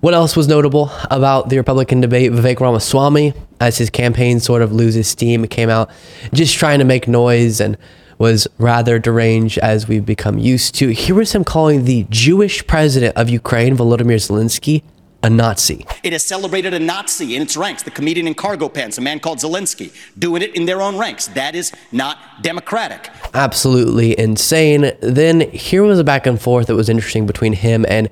What 0.00 0.14
else 0.14 0.36
was 0.36 0.46
notable 0.46 0.92
about 1.10 1.48
the 1.48 1.56
Republican 1.56 2.02
debate? 2.02 2.30
Vivek 2.30 2.60
Ramaswamy, 2.60 3.32
as 3.58 3.78
his 3.78 3.88
campaign 3.88 4.38
sort 4.38 4.60
of 4.60 4.70
loses 4.70 5.08
steam, 5.08 5.46
came 5.46 5.70
out 5.70 5.90
just 6.32 6.54
trying 6.54 6.78
to 6.78 6.84
make 6.84 7.08
noise 7.08 7.60
and 7.60 7.78
was 8.18 8.46
rather 8.58 8.98
deranged 8.98 9.58
as 9.58 9.88
we've 9.88 10.04
become 10.06 10.38
used 10.38 10.74
to. 10.76 10.90
Here 10.90 11.14
was 11.14 11.32
him 11.32 11.42
calling 11.42 11.84
the 11.84 12.06
Jewish 12.10 12.66
president 12.66 13.16
of 13.16 13.28
Ukraine, 13.30 13.76
Volodymyr 13.76 14.20
Zelensky, 14.20 14.82
a 15.24 15.30
Nazi. 15.30 15.86
It 16.02 16.12
has 16.12 16.22
celebrated 16.22 16.74
a 16.74 16.78
Nazi 16.78 17.34
in 17.34 17.40
its 17.40 17.56
ranks, 17.56 17.82
the 17.82 17.90
comedian 17.90 18.28
in 18.28 18.34
cargo 18.34 18.68
pants, 18.68 18.98
a 18.98 19.00
man 19.00 19.20
called 19.20 19.38
Zelensky, 19.38 19.90
doing 20.18 20.42
it 20.42 20.54
in 20.54 20.66
their 20.66 20.82
own 20.82 20.98
ranks. 20.98 21.28
That 21.28 21.54
is 21.54 21.72
not 21.92 22.18
democratic. 22.42 23.08
Absolutely 23.32 24.16
insane. 24.18 24.92
Then 25.00 25.40
here 25.50 25.82
was 25.82 25.98
a 25.98 26.04
back 26.04 26.26
and 26.26 26.40
forth 26.40 26.66
that 26.66 26.76
was 26.76 26.90
interesting 26.90 27.26
between 27.26 27.54
him 27.54 27.86
and 27.88 28.10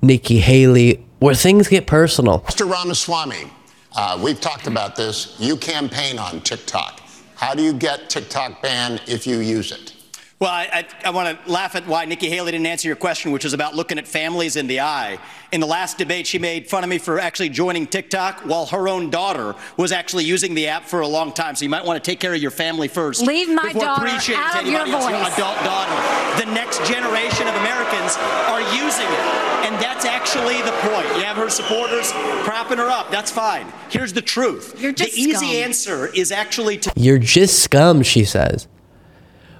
Nikki 0.00 0.38
Haley, 0.38 1.04
where 1.18 1.34
things 1.34 1.66
get 1.66 1.88
personal. 1.88 2.40
Mr. 2.40 2.70
Ramaswamy, 2.70 3.50
uh, 3.96 4.20
we've 4.22 4.40
talked 4.40 4.68
about 4.68 4.94
this. 4.94 5.34
You 5.40 5.56
campaign 5.56 6.20
on 6.20 6.40
TikTok. 6.40 7.00
How 7.34 7.54
do 7.54 7.62
you 7.64 7.72
get 7.72 8.08
TikTok 8.08 8.62
banned 8.62 9.02
if 9.08 9.26
you 9.26 9.38
use 9.38 9.72
it? 9.72 9.93
Well, 10.40 10.50
I, 10.50 10.68
I, 10.72 11.08
I 11.08 11.10
want 11.10 11.44
to 11.44 11.50
laugh 11.50 11.76
at 11.76 11.86
why 11.86 12.04
Nikki 12.06 12.28
Haley 12.28 12.52
didn't 12.52 12.66
answer 12.66 12.88
your 12.88 12.96
question, 12.96 13.30
which 13.30 13.44
is 13.44 13.52
about 13.52 13.76
looking 13.76 13.98
at 13.98 14.06
families 14.06 14.56
in 14.56 14.66
the 14.66 14.80
eye. 14.80 15.18
In 15.52 15.60
the 15.60 15.66
last 15.66 15.96
debate, 15.96 16.26
she 16.26 16.40
made 16.40 16.68
fun 16.68 16.82
of 16.82 16.90
me 16.90 16.98
for 16.98 17.20
actually 17.20 17.50
joining 17.50 17.86
TikTok 17.86 18.40
while 18.40 18.66
her 18.66 18.88
own 18.88 19.10
daughter 19.10 19.54
was 19.76 19.92
actually 19.92 20.24
using 20.24 20.54
the 20.54 20.66
app 20.66 20.84
for 20.84 21.00
a 21.00 21.06
long 21.06 21.32
time. 21.32 21.54
So 21.54 21.64
you 21.64 21.68
might 21.68 21.84
want 21.84 22.02
to 22.02 22.10
take 22.10 22.18
care 22.18 22.34
of 22.34 22.42
your 22.42 22.50
family 22.50 22.88
first. 22.88 23.22
Leave 23.22 23.48
my 23.48 23.72
daughter 23.72 24.06
out 24.08 24.18
of 24.18 24.28
your 24.28 24.80
anybody 24.80 24.90
else, 24.90 25.08
your 25.08 25.18
voice. 25.20 25.34
adult 25.34 25.56
daughter. 25.64 26.44
The 26.44 26.52
next 26.52 26.84
generation 26.86 27.46
of 27.46 27.54
Americans 27.54 28.16
are 28.50 28.60
using 28.74 29.06
it. 29.06 29.44
And 29.64 29.74
that's 29.82 30.04
actually 30.04 30.60
the 30.62 30.72
point. 30.82 31.06
You 31.16 31.22
have 31.24 31.36
her 31.36 31.48
supporters 31.48 32.10
propping 32.44 32.78
her 32.78 32.90
up. 32.90 33.10
That's 33.10 33.30
fine. 33.30 33.72
Here's 33.88 34.12
the 34.12 34.20
truth. 34.20 34.74
You're 34.78 34.92
just 34.92 35.14
the 35.14 35.20
easy 35.20 35.32
scum. 35.36 35.48
answer 35.48 36.06
is 36.08 36.32
actually 36.32 36.76
to 36.78 36.92
You're 36.96 37.18
just 37.18 37.60
scum, 37.60 38.02
she 38.02 38.24
says. 38.24 38.66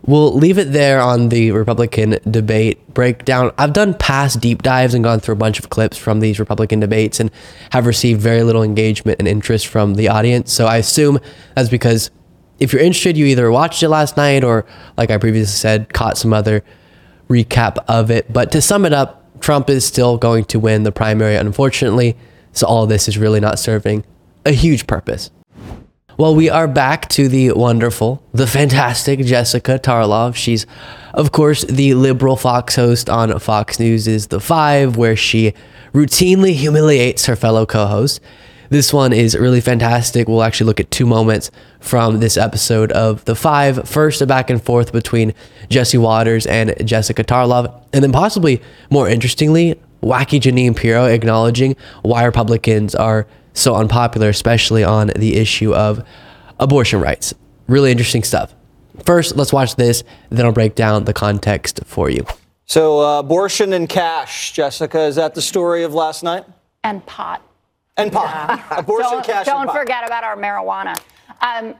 We'll 0.06 0.34
leave 0.34 0.58
it 0.58 0.72
there 0.72 1.00
on 1.00 1.30
the 1.30 1.52
Republican 1.52 2.18
debate 2.30 2.92
breakdown. 2.92 3.52
I've 3.56 3.72
done 3.72 3.94
past 3.94 4.38
deep 4.38 4.62
dives 4.62 4.92
and 4.92 5.02
gone 5.02 5.18
through 5.18 5.32
a 5.32 5.38
bunch 5.38 5.58
of 5.58 5.70
clips 5.70 5.96
from 5.96 6.20
these 6.20 6.38
Republican 6.38 6.80
debates 6.80 7.20
and 7.20 7.30
have 7.70 7.86
received 7.86 8.20
very 8.20 8.42
little 8.42 8.62
engagement 8.62 9.18
and 9.18 9.26
interest 9.26 9.66
from 9.66 9.94
the 9.94 10.08
audience. 10.08 10.52
So 10.52 10.66
I 10.66 10.76
assume 10.76 11.20
that's 11.54 11.70
because 11.70 12.10
if 12.58 12.72
you're 12.72 12.82
interested, 12.82 13.16
you 13.16 13.24
either 13.26 13.50
watched 13.50 13.82
it 13.82 13.88
last 13.88 14.18
night 14.18 14.44
or, 14.44 14.66
like 14.98 15.10
I 15.10 15.16
previously 15.16 15.56
said, 15.56 15.92
caught 15.94 16.18
some 16.18 16.34
other 16.34 16.62
recap 17.28 17.78
of 17.88 18.10
it. 18.10 18.30
But 18.30 18.52
to 18.52 18.60
sum 18.60 18.84
it 18.84 18.92
up, 18.92 19.40
Trump 19.40 19.70
is 19.70 19.86
still 19.86 20.18
going 20.18 20.44
to 20.46 20.58
win 20.58 20.82
the 20.82 20.92
primary, 20.92 21.36
unfortunately. 21.36 22.14
So 22.52 22.66
all 22.66 22.86
this 22.86 23.08
is 23.08 23.16
really 23.16 23.40
not 23.40 23.58
serving 23.58 24.04
a 24.44 24.52
huge 24.52 24.86
purpose. 24.86 25.30
Well, 26.16 26.36
we 26.36 26.48
are 26.48 26.68
back 26.68 27.08
to 27.08 27.26
the 27.26 27.50
wonderful, 27.50 28.22
the 28.32 28.46
fantastic 28.46 29.18
Jessica 29.18 29.80
Tarlov. 29.80 30.36
She's, 30.36 30.64
of 31.12 31.32
course, 31.32 31.64
the 31.64 31.94
liberal 31.94 32.36
Fox 32.36 32.76
host 32.76 33.10
on 33.10 33.36
Fox 33.40 33.80
News 33.80 34.06
is 34.06 34.28
The 34.28 34.38
Five, 34.38 34.96
where 34.96 35.16
she 35.16 35.54
routinely 35.92 36.52
humiliates 36.52 37.26
her 37.26 37.34
fellow 37.34 37.66
co 37.66 37.86
hosts. 37.86 38.20
This 38.68 38.92
one 38.92 39.12
is 39.12 39.36
really 39.36 39.60
fantastic. 39.60 40.28
We'll 40.28 40.44
actually 40.44 40.68
look 40.68 40.78
at 40.78 40.92
two 40.92 41.04
moments 41.04 41.50
from 41.80 42.20
this 42.20 42.36
episode 42.36 42.92
of 42.92 43.24
The 43.24 43.34
Five. 43.34 43.88
First, 43.88 44.22
a 44.22 44.26
back 44.26 44.50
and 44.50 44.62
forth 44.62 44.92
between 44.92 45.34
Jesse 45.68 45.98
Watters 45.98 46.46
and 46.46 46.76
Jessica 46.86 47.24
Tarlov, 47.24 47.82
and 47.92 48.04
then 48.04 48.12
possibly 48.12 48.62
more 48.88 49.08
interestingly, 49.08 49.80
wacky 50.00 50.38
Jeanine 50.40 50.76
Pirro 50.76 51.06
acknowledging 51.06 51.74
why 52.02 52.22
Republicans 52.24 52.94
are 52.94 53.26
so 53.54 53.74
unpopular, 53.74 54.28
especially 54.28 54.84
on 54.84 55.12
the 55.16 55.36
issue 55.36 55.74
of 55.74 56.06
abortion 56.60 57.00
rights. 57.00 57.32
Really 57.66 57.90
interesting 57.90 58.22
stuff. 58.22 58.54
First, 59.04 59.36
let's 59.36 59.52
watch 59.52 59.76
this, 59.76 60.04
then 60.30 60.44
I'll 60.44 60.52
break 60.52 60.74
down 60.74 61.04
the 61.04 61.14
context 61.14 61.80
for 61.86 62.10
you. 62.10 62.26
So, 62.66 63.00
uh, 63.00 63.20
abortion 63.20 63.72
and 63.72 63.88
cash, 63.88 64.52
Jessica, 64.52 65.00
is 65.00 65.16
that 65.16 65.34
the 65.34 65.42
story 65.42 65.82
of 65.82 65.94
last 65.94 66.22
night? 66.22 66.44
and 66.84 67.04
pot. 67.06 67.42
And 67.96 68.12
pot. 68.12 68.64
abortion, 68.70 69.10
don't 69.10 69.26
cash, 69.26 69.46
don't 69.46 69.62
and 69.62 69.70
pot. 69.70 69.76
forget 69.78 70.06
about 70.06 70.22
our 70.22 70.36
marijuana. 70.36 70.96
Um, 71.40 71.74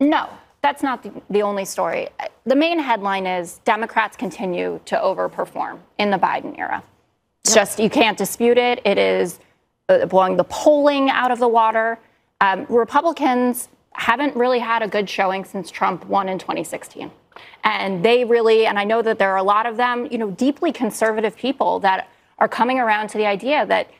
no, 0.00 0.28
that's 0.60 0.82
not 0.82 1.02
the, 1.02 1.12
the 1.30 1.42
only 1.42 1.64
story. 1.64 2.08
The 2.44 2.56
main 2.56 2.78
headline 2.78 3.26
is 3.26 3.58
Democrats 3.64 4.16
continue 4.16 4.80
to 4.86 4.96
overperform 4.96 5.78
in 5.98 6.10
the 6.10 6.18
Biden 6.18 6.58
era. 6.58 6.82
It's 7.44 7.54
just, 7.54 7.78
you 7.78 7.90
can't 7.90 8.18
dispute 8.18 8.58
it. 8.58 8.80
It 8.84 8.98
is 8.98 9.38
blowing 10.08 10.36
the 10.36 10.44
polling 10.44 11.10
out 11.10 11.30
of 11.30 11.38
the 11.38 11.48
water. 11.48 11.98
Um, 12.40 12.66
Republicans 12.68 13.68
haven't 13.92 14.34
really 14.36 14.58
had 14.58 14.82
a 14.82 14.88
good 14.88 15.08
showing 15.08 15.44
since 15.44 15.70
Trump 15.70 16.06
won 16.06 16.28
in 16.28 16.38
2016. 16.38 17.10
And 17.64 18.04
they 18.04 18.24
really, 18.24 18.66
and 18.66 18.78
I 18.78 18.84
know 18.84 19.02
that 19.02 19.18
there 19.18 19.30
are 19.30 19.36
a 19.36 19.42
lot 19.42 19.66
of 19.66 19.76
them, 19.76 20.08
you 20.10 20.18
know, 20.18 20.30
deeply 20.30 20.72
conservative 20.72 21.36
people 21.36 21.80
that 21.80 22.08
are 22.38 22.48
coming 22.48 22.78
around 22.78 23.08
to 23.08 23.18
the 23.18 23.26
idea 23.26 23.64
that 23.66 23.90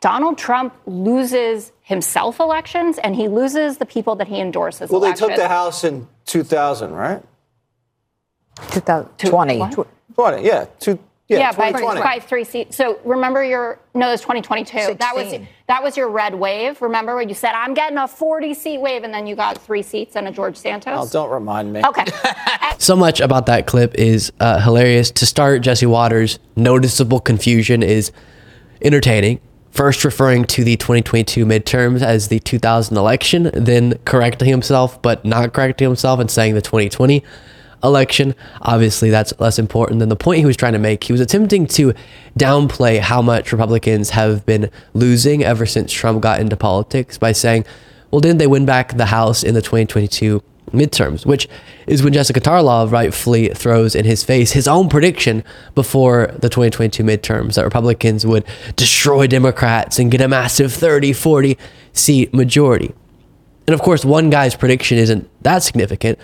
Donald 0.00 0.38
Trump 0.38 0.74
loses 0.86 1.72
himself 1.82 2.40
elections 2.40 2.98
and 2.98 3.14
he 3.14 3.28
loses 3.28 3.76
the 3.78 3.86
people 3.86 4.16
that 4.16 4.28
he 4.28 4.40
endorses 4.40 4.90
Well, 4.90 5.00
they 5.00 5.12
took 5.12 5.36
the 5.36 5.48
House 5.48 5.84
in 5.84 6.08
2000, 6.24 6.92
right? 6.92 7.22
2020. 8.70 9.84
20, 10.14 10.46
yeah. 10.46 10.66
Two, 10.78 10.98
yeah, 11.30 11.38
yeah 11.38 11.52
by, 11.52 11.72
by 11.72 12.18
three 12.18 12.44
seats. 12.44 12.76
So 12.76 12.98
remember 13.04 13.44
your 13.44 13.78
no, 13.94 14.08
it 14.08 14.12
was 14.12 14.20
2022. 14.20 14.94
That 14.94 15.14
was 15.14 15.34
that 15.68 15.82
was 15.82 15.96
your 15.96 16.10
red 16.10 16.34
wave. 16.34 16.82
Remember 16.82 17.14
when 17.16 17.28
you 17.28 17.34
said 17.34 17.52
I'm 17.52 17.72
getting 17.72 17.98
a 17.98 18.08
40 18.08 18.52
seat 18.54 18.78
wave, 18.78 19.04
and 19.04 19.14
then 19.14 19.26
you 19.26 19.36
got 19.36 19.56
three 19.58 19.82
seats 19.82 20.16
and 20.16 20.26
a 20.26 20.32
George 20.32 20.56
Santos. 20.56 20.92
Oh, 20.96 21.08
don't 21.10 21.30
remind 21.30 21.72
me. 21.72 21.82
Okay. 21.84 22.04
So 22.80 22.96
much 22.96 23.20
about 23.20 23.44
that 23.44 23.66
clip 23.66 23.94
is 23.96 24.32
uh, 24.40 24.58
hilarious. 24.58 25.10
To 25.10 25.26
start, 25.26 25.60
Jesse 25.60 25.84
Watters' 25.84 26.38
noticeable 26.56 27.20
confusion 27.20 27.82
is 27.82 28.10
entertaining. 28.80 29.38
First 29.70 30.02
referring 30.02 30.46
to 30.46 30.64
the 30.64 30.78
2022 30.78 31.44
midterms 31.44 32.00
as 32.00 32.28
the 32.28 32.40
2000 32.40 32.96
election, 32.96 33.50
then 33.52 33.98
correcting 34.06 34.48
himself, 34.48 35.00
but 35.02 35.26
not 35.26 35.52
correcting 35.52 35.88
himself 35.88 36.20
and 36.20 36.30
saying 36.30 36.54
the 36.54 36.62
2020 36.62 37.22
election. 37.82 38.34
Obviously, 38.62 39.10
that's 39.10 39.32
less 39.38 39.58
important 39.58 40.00
than 40.00 40.08
the 40.08 40.16
point 40.16 40.40
he 40.40 40.46
was 40.46 40.56
trying 40.56 40.72
to 40.72 40.78
make. 40.78 41.04
He 41.04 41.12
was 41.12 41.20
attempting 41.20 41.66
to 41.68 41.94
downplay 42.38 43.00
how 43.00 43.22
much 43.22 43.52
Republicans 43.52 44.10
have 44.10 44.44
been 44.46 44.70
losing 44.94 45.42
ever 45.42 45.66
since 45.66 45.92
Trump 45.92 46.22
got 46.22 46.40
into 46.40 46.56
politics 46.56 47.18
by 47.18 47.32
saying, 47.32 47.64
well, 48.10 48.20
didn't 48.20 48.38
they 48.38 48.46
win 48.46 48.66
back 48.66 48.96
the 48.96 49.06
House 49.06 49.42
in 49.42 49.54
the 49.54 49.62
2022 49.62 50.42
midterms? 50.72 51.24
Which 51.24 51.48
is 51.86 52.02
when 52.02 52.12
Jessica 52.12 52.40
Tarlov 52.40 52.92
rightfully 52.92 53.48
throws 53.48 53.94
in 53.94 54.04
his 54.04 54.24
face 54.24 54.52
his 54.52 54.66
own 54.66 54.88
prediction 54.88 55.44
before 55.74 56.34
the 56.38 56.48
2022 56.48 57.02
midterms 57.02 57.54
that 57.54 57.64
Republicans 57.64 58.26
would 58.26 58.44
destroy 58.76 59.26
Democrats 59.26 59.98
and 59.98 60.10
get 60.10 60.20
a 60.20 60.28
massive 60.28 60.72
30, 60.72 61.12
40 61.12 61.56
seat 61.92 62.34
majority. 62.34 62.94
And 63.66 63.74
of 63.74 63.82
course, 63.82 64.04
one 64.04 64.30
guy's 64.30 64.56
prediction 64.56 64.98
isn't 64.98 65.30
that 65.42 65.62
significant. 65.62 66.18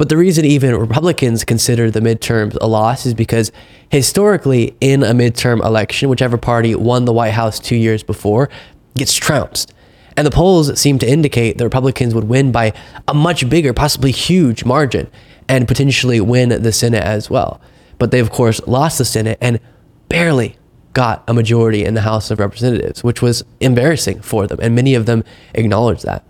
But 0.00 0.08
the 0.08 0.16
reason 0.16 0.46
even 0.46 0.74
Republicans 0.76 1.44
consider 1.44 1.90
the 1.90 2.00
midterms 2.00 2.56
a 2.58 2.66
loss 2.66 3.04
is 3.04 3.12
because 3.12 3.52
historically, 3.90 4.74
in 4.80 5.02
a 5.02 5.12
midterm 5.12 5.62
election, 5.62 6.08
whichever 6.08 6.38
party 6.38 6.74
won 6.74 7.04
the 7.04 7.12
White 7.12 7.34
House 7.34 7.60
two 7.60 7.76
years 7.76 8.02
before 8.02 8.48
gets 8.96 9.14
trounced. 9.14 9.74
And 10.16 10.26
the 10.26 10.30
polls 10.30 10.80
seem 10.80 10.98
to 11.00 11.06
indicate 11.06 11.58
the 11.58 11.64
Republicans 11.64 12.14
would 12.14 12.30
win 12.30 12.50
by 12.50 12.72
a 13.08 13.12
much 13.12 13.46
bigger, 13.50 13.74
possibly 13.74 14.10
huge 14.10 14.64
margin, 14.64 15.06
and 15.50 15.68
potentially 15.68 16.18
win 16.18 16.48
the 16.48 16.72
Senate 16.72 17.04
as 17.04 17.28
well. 17.28 17.60
But 17.98 18.10
they, 18.10 18.20
of 18.20 18.30
course, 18.30 18.66
lost 18.66 18.96
the 18.96 19.04
Senate 19.04 19.36
and 19.38 19.60
barely 20.08 20.56
got 20.94 21.24
a 21.28 21.34
majority 21.34 21.84
in 21.84 21.92
the 21.92 22.00
House 22.00 22.30
of 22.30 22.40
Representatives, 22.40 23.04
which 23.04 23.20
was 23.20 23.44
embarrassing 23.60 24.22
for 24.22 24.46
them. 24.46 24.60
And 24.62 24.74
many 24.74 24.94
of 24.94 25.04
them 25.04 25.24
acknowledged 25.52 26.06
that 26.06 26.24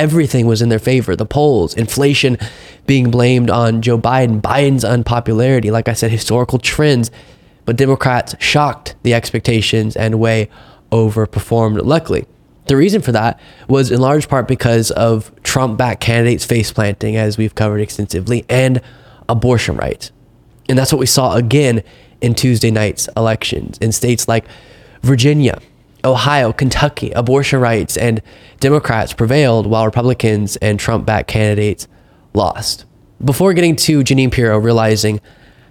everything 0.00 0.46
was 0.46 0.62
in 0.62 0.70
their 0.70 0.78
favor. 0.78 1.14
The 1.14 1.26
polls, 1.26 1.74
inflation 1.74 2.38
being 2.86 3.10
blamed 3.10 3.50
on 3.50 3.82
Joe 3.82 3.98
Biden, 3.98 4.40
Biden's 4.40 4.84
unpopularity, 4.84 5.70
like 5.70 5.88
I 5.88 5.92
said, 5.92 6.10
historical 6.10 6.58
trends. 6.58 7.10
But 7.66 7.76
Democrats 7.76 8.34
shocked 8.40 8.96
the 9.02 9.12
expectations 9.12 9.94
and 9.96 10.18
way 10.18 10.48
overperformed, 10.90 11.84
luckily. 11.84 12.26
The 12.66 12.76
reason 12.76 13.02
for 13.02 13.12
that 13.12 13.38
was 13.68 13.90
in 13.90 14.00
large 14.00 14.28
part 14.28 14.48
because 14.48 14.90
of 14.92 15.30
Trump 15.42 15.76
backed 15.76 16.00
candidates 16.00 16.44
face 16.44 16.72
planting, 16.72 17.16
as 17.16 17.36
we've 17.36 17.54
covered 17.54 17.80
extensively, 17.80 18.44
and 18.48 18.80
abortion 19.28 19.76
rights. 19.76 20.12
And 20.68 20.78
that's 20.78 20.92
what 20.92 20.98
we 20.98 21.06
saw 21.06 21.34
again 21.34 21.82
in 22.20 22.34
Tuesday 22.34 22.70
night's 22.70 23.08
elections 23.16 23.76
in 23.78 23.92
states 23.92 24.28
like 24.28 24.46
Virginia, 25.02 25.60
Ohio, 26.04 26.52
Kentucky, 26.52 27.10
abortion 27.12 27.60
rights 27.60 27.96
and 27.96 28.22
Democrats 28.58 29.12
prevailed 29.12 29.66
while 29.66 29.84
Republicans 29.84 30.56
and 30.56 30.78
Trump 30.78 31.06
backed 31.06 31.28
candidates 31.28 31.88
lost. 32.34 32.84
Before 33.24 33.52
getting 33.52 33.76
to 33.76 34.02
Jeanine 34.02 34.32
Pirro 34.32 34.58
realizing 34.58 35.20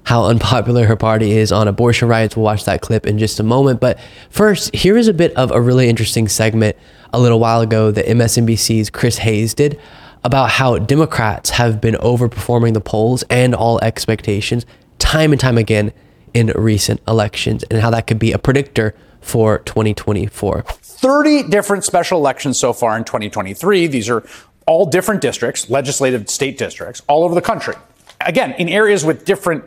how 0.04 0.26
unpopular 0.26 0.86
her 0.86 0.96
party 0.96 1.32
is 1.32 1.52
on 1.52 1.68
abortion 1.68 2.08
rights, 2.08 2.36
we'll 2.36 2.44
watch 2.44 2.66
that 2.66 2.82
clip 2.82 3.06
in 3.06 3.18
just 3.18 3.40
a 3.40 3.44
moment. 3.44 3.80
But 3.80 4.00
first, 4.30 4.74
here 4.74 4.98
is 4.98 5.08
a 5.08 5.14
bit 5.14 5.34
of 5.34 5.52
a 5.52 5.62
really 5.62 5.90
interesting 5.90 6.28
segment 6.28 6.76
a 7.14 7.20
little 7.20 7.40
while 7.40 7.62
ago 7.62 7.92
that 7.92 8.06
MSNBC's 8.06 8.90
Chris 8.90 9.20
Hayes 9.20 9.54
did 9.54 9.80
about 10.24 10.52
how 10.52 10.78
Democrats 10.78 11.52
have 11.52 11.80
been 11.80 11.96
overperforming 11.96 12.74
the 12.74 12.82
polls 12.82 13.24
and 13.30 13.56
all 13.56 13.80
expectations 13.82 14.66
time 14.98 15.32
and 15.32 15.40
time 15.40 15.58
again 15.58 15.94
in 16.34 16.48
recent 16.56 17.02
elections 17.08 17.64
and 17.64 17.82
how 17.82 17.90
that 17.90 18.06
could 18.06 18.20
be 18.20 18.32
a 18.32 18.38
predictor 18.38 18.94
for 19.22 19.60
2024. 19.60 20.64
30 20.64 21.44
different 21.44 21.84
special 21.84 22.20
elections 22.20 22.60
so 22.60 22.74
far 22.74 22.98
in 22.98 23.04
2023. 23.04 23.88
These 23.88 24.10
are 24.10 24.24
all 24.66 24.86
different 24.86 25.22
districts, 25.22 25.70
legislative 25.70 26.30
state 26.30 26.58
districts, 26.58 27.02
all 27.08 27.24
over 27.24 27.34
the 27.34 27.42
country. 27.42 27.76
Again, 28.22 28.52
in 28.54 28.70
areas 28.70 29.06
with 29.06 29.26
different 29.26 29.64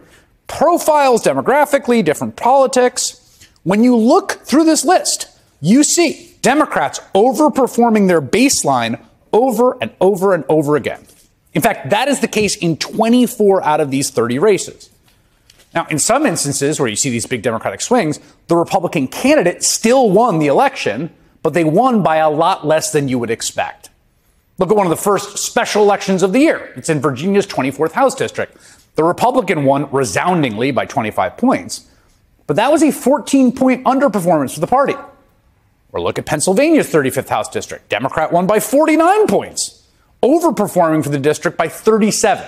profiles 0.46 1.24
demographically, 1.24 2.04
different 2.04 2.36
politics. 2.36 3.48
When 3.62 3.82
you 3.82 3.96
look 3.96 4.32
through 4.44 4.64
this 4.64 4.84
list, 4.84 5.28
you 5.60 5.82
see 5.82 6.36
Democrats 6.42 7.00
overperforming 7.14 8.08
their 8.08 8.20
baseline 8.20 9.00
over 9.32 9.78
and 9.80 9.92
over 10.00 10.34
and 10.34 10.44
over 10.48 10.76
again. 10.76 11.06
In 11.54 11.62
fact, 11.62 11.90
that 11.90 12.08
is 12.08 12.20
the 12.20 12.28
case 12.28 12.56
in 12.56 12.76
24 12.76 13.64
out 13.64 13.80
of 13.80 13.90
these 13.90 14.10
30 14.10 14.38
races. 14.38 14.90
Now, 15.74 15.86
in 15.90 15.98
some 15.98 16.26
instances 16.26 16.78
where 16.78 16.88
you 16.88 16.96
see 16.96 17.10
these 17.10 17.26
big 17.26 17.42
Democratic 17.42 17.80
swings, 17.80 18.20
the 18.48 18.56
Republican 18.56 19.08
candidate 19.08 19.62
still 19.62 20.10
won 20.10 20.38
the 20.38 20.48
election, 20.48 21.10
but 21.42 21.54
they 21.54 21.64
won 21.64 22.02
by 22.02 22.16
a 22.16 22.30
lot 22.30 22.66
less 22.66 22.92
than 22.92 23.08
you 23.08 23.18
would 23.18 23.30
expect. 23.30 23.90
Look 24.58 24.70
at 24.70 24.76
one 24.76 24.86
of 24.86 24.90
the 24.90 24.96
first 24.96 25.38
special 25.38 25.82
elections 25.82 26.22
of 26.22 26.32
the 26.32 26.40
year. 26.40 26.72
It's 26.76 26.90
in 26.90 27.00
Virginia's 27.00 27.46
24th 27.46 27.92
House 27.92 28.14
District. 28.14 28.56
The 28.96 29.04
Republican 29.04 29.64
won 29.64 29.90
resoundingly 29.90 30.70
by 30.70 30.84
25 30.84 31.38
points, 31.38 31.88
but 32.46 32.56
that 32.56 32.70
was 32.70 32.82
a 32.82 32.90
14 32.90 33.52
point 33.52 33.84
underperformance 33.84 34.54
for 34.54 34.60
the 34.60 34.66
party. 34.66 34.94
Or 35.92 36.00
look 36.00 36.18
at 36.18 36.26
Pennsylvania's 36.26 36.92
35th 36.92 37.28
House 37.28 37.48
District. 37.48 37.88
Democrat 37.88 38.30
won 38.32 38.46
by 38.46 38.60
49 38.60 39.26
points, 39.26 39.86
overperforming 40.22 41.02
for 41.02 41.10
the 41.10 41.18
district 41.18 41.56
by 41.56 41.68
37. 41.68 42.46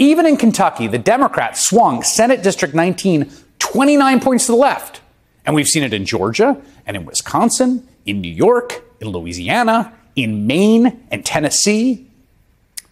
Even 0.00 0.24
in 0.24 0.38
Kentucky, 0.38 0.86
the 0.86 0.98
Democrats 0.98 1.60
swung 1.60 2.02
Senate 2.02 2.42
District 2.42 2.74
19 2.74 3.30
29 3.58 4.20
points 4.20 4.46
to 4.46 4.52
the 4.52 4.56
left. 4.58 5.02
And 5.44 5.54
we've 5.54 5.68
seen 5.68 5.82
it 5.82 5.92
in 5.92 6.06
Georgia 6.06 6.60
and 6.86 6.96
in 6.96 7.04
Wisconsin, 7.04 7.86
in 8.06 8.22
New 8.22 8.32
York, 8.32 8.82
in 8.98 9.08
Louisiana, 9.08 9.92
in 10.16 10.46
Maine 10.46 11.06
and 11.10 11.24
Tennessee. 11.24 12.08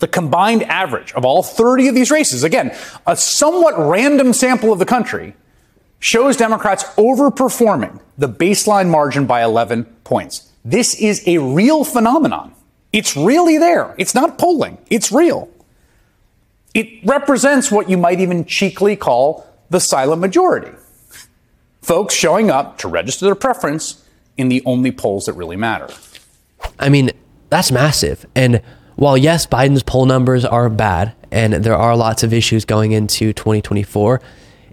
The 0.01 0.07
combined 0.07 0.63
average 0.65 1.13
of 1.15 1.25
all 1.25 1.43
30 1.43 1.89
of 1.89 1.95
these 1.95 2.11
races, 2.11 2.45
again, 2.45 2.77
a 3.07 3.17
somewhat 3.17 3.75
random 3.79 4.35
sample 4.35 4.71
of 4.71 4.79
the 4.79 4.85
country, 4.85 5.35
shows 6.01 6.37
Democrats 6.37 6.85
overperforming 6.97 8.01
the 8.19 8.29
baseline 8.29 8.91
margin 8.91 9.27
by 9.27 9.43
11 9.43 9.85
points. 10.05 10.53
This 10.63 10.95
is 11.01 11.27
a 11.27 11.39
real 11.39 11.85
phenomenon. 11.85 12.55
It's 12.93 13.17
really 13.17 13.57
there. 13.57 13.95
It's 13.97 14.15
not 14.15 14.37
polling, 14.37 14.77
it's 14.91 15.11
real. 15.11 15.49
It 16.79 17.05
represents 17.05 17.73
what 17.73 17.91
you 17.91 17.97
might 17.97 18.21
even 18.21 18.45
cheekily 18.45 18.95
call 18.95 19.45
the 19.69 19.81
silent 19.81 20.21
majority. 20.21 20.71
Folks 21.83 22.15
showing 22.15 22.53
up 22.53 22.79
to 22.79 22.87
register 22.87 23.25
their 23.25 23.35
preference 23.35 24.05
in 24.37 24.49
the 24.49 24.63
only 24.65 24.93
polls 24.93 25.27
that 25.27 25.33
really 25.33 25.57
matter. 25.57 25.89
I 26.79 26.89
mean, 26.89 27.11
that's 27.51 27.73
massive. 27.73 28.25
And 28.37 28.63
while 28.95 29.19
yes, 29.19 29.45
Biden's 29.45 29.83
poll 29.83 30.07
numbers 30.07 30.45
are 30.45 30.71
bad 30.71 31.17
and 31.33 31.53
there 31.55 31.75
are 31.75 31.97
lots 31.97 32.23
of 32.23 32.33
issues 32.33 32.65
going 32.65 32.93
into 32.93 33.33
2024, 33.33 34.21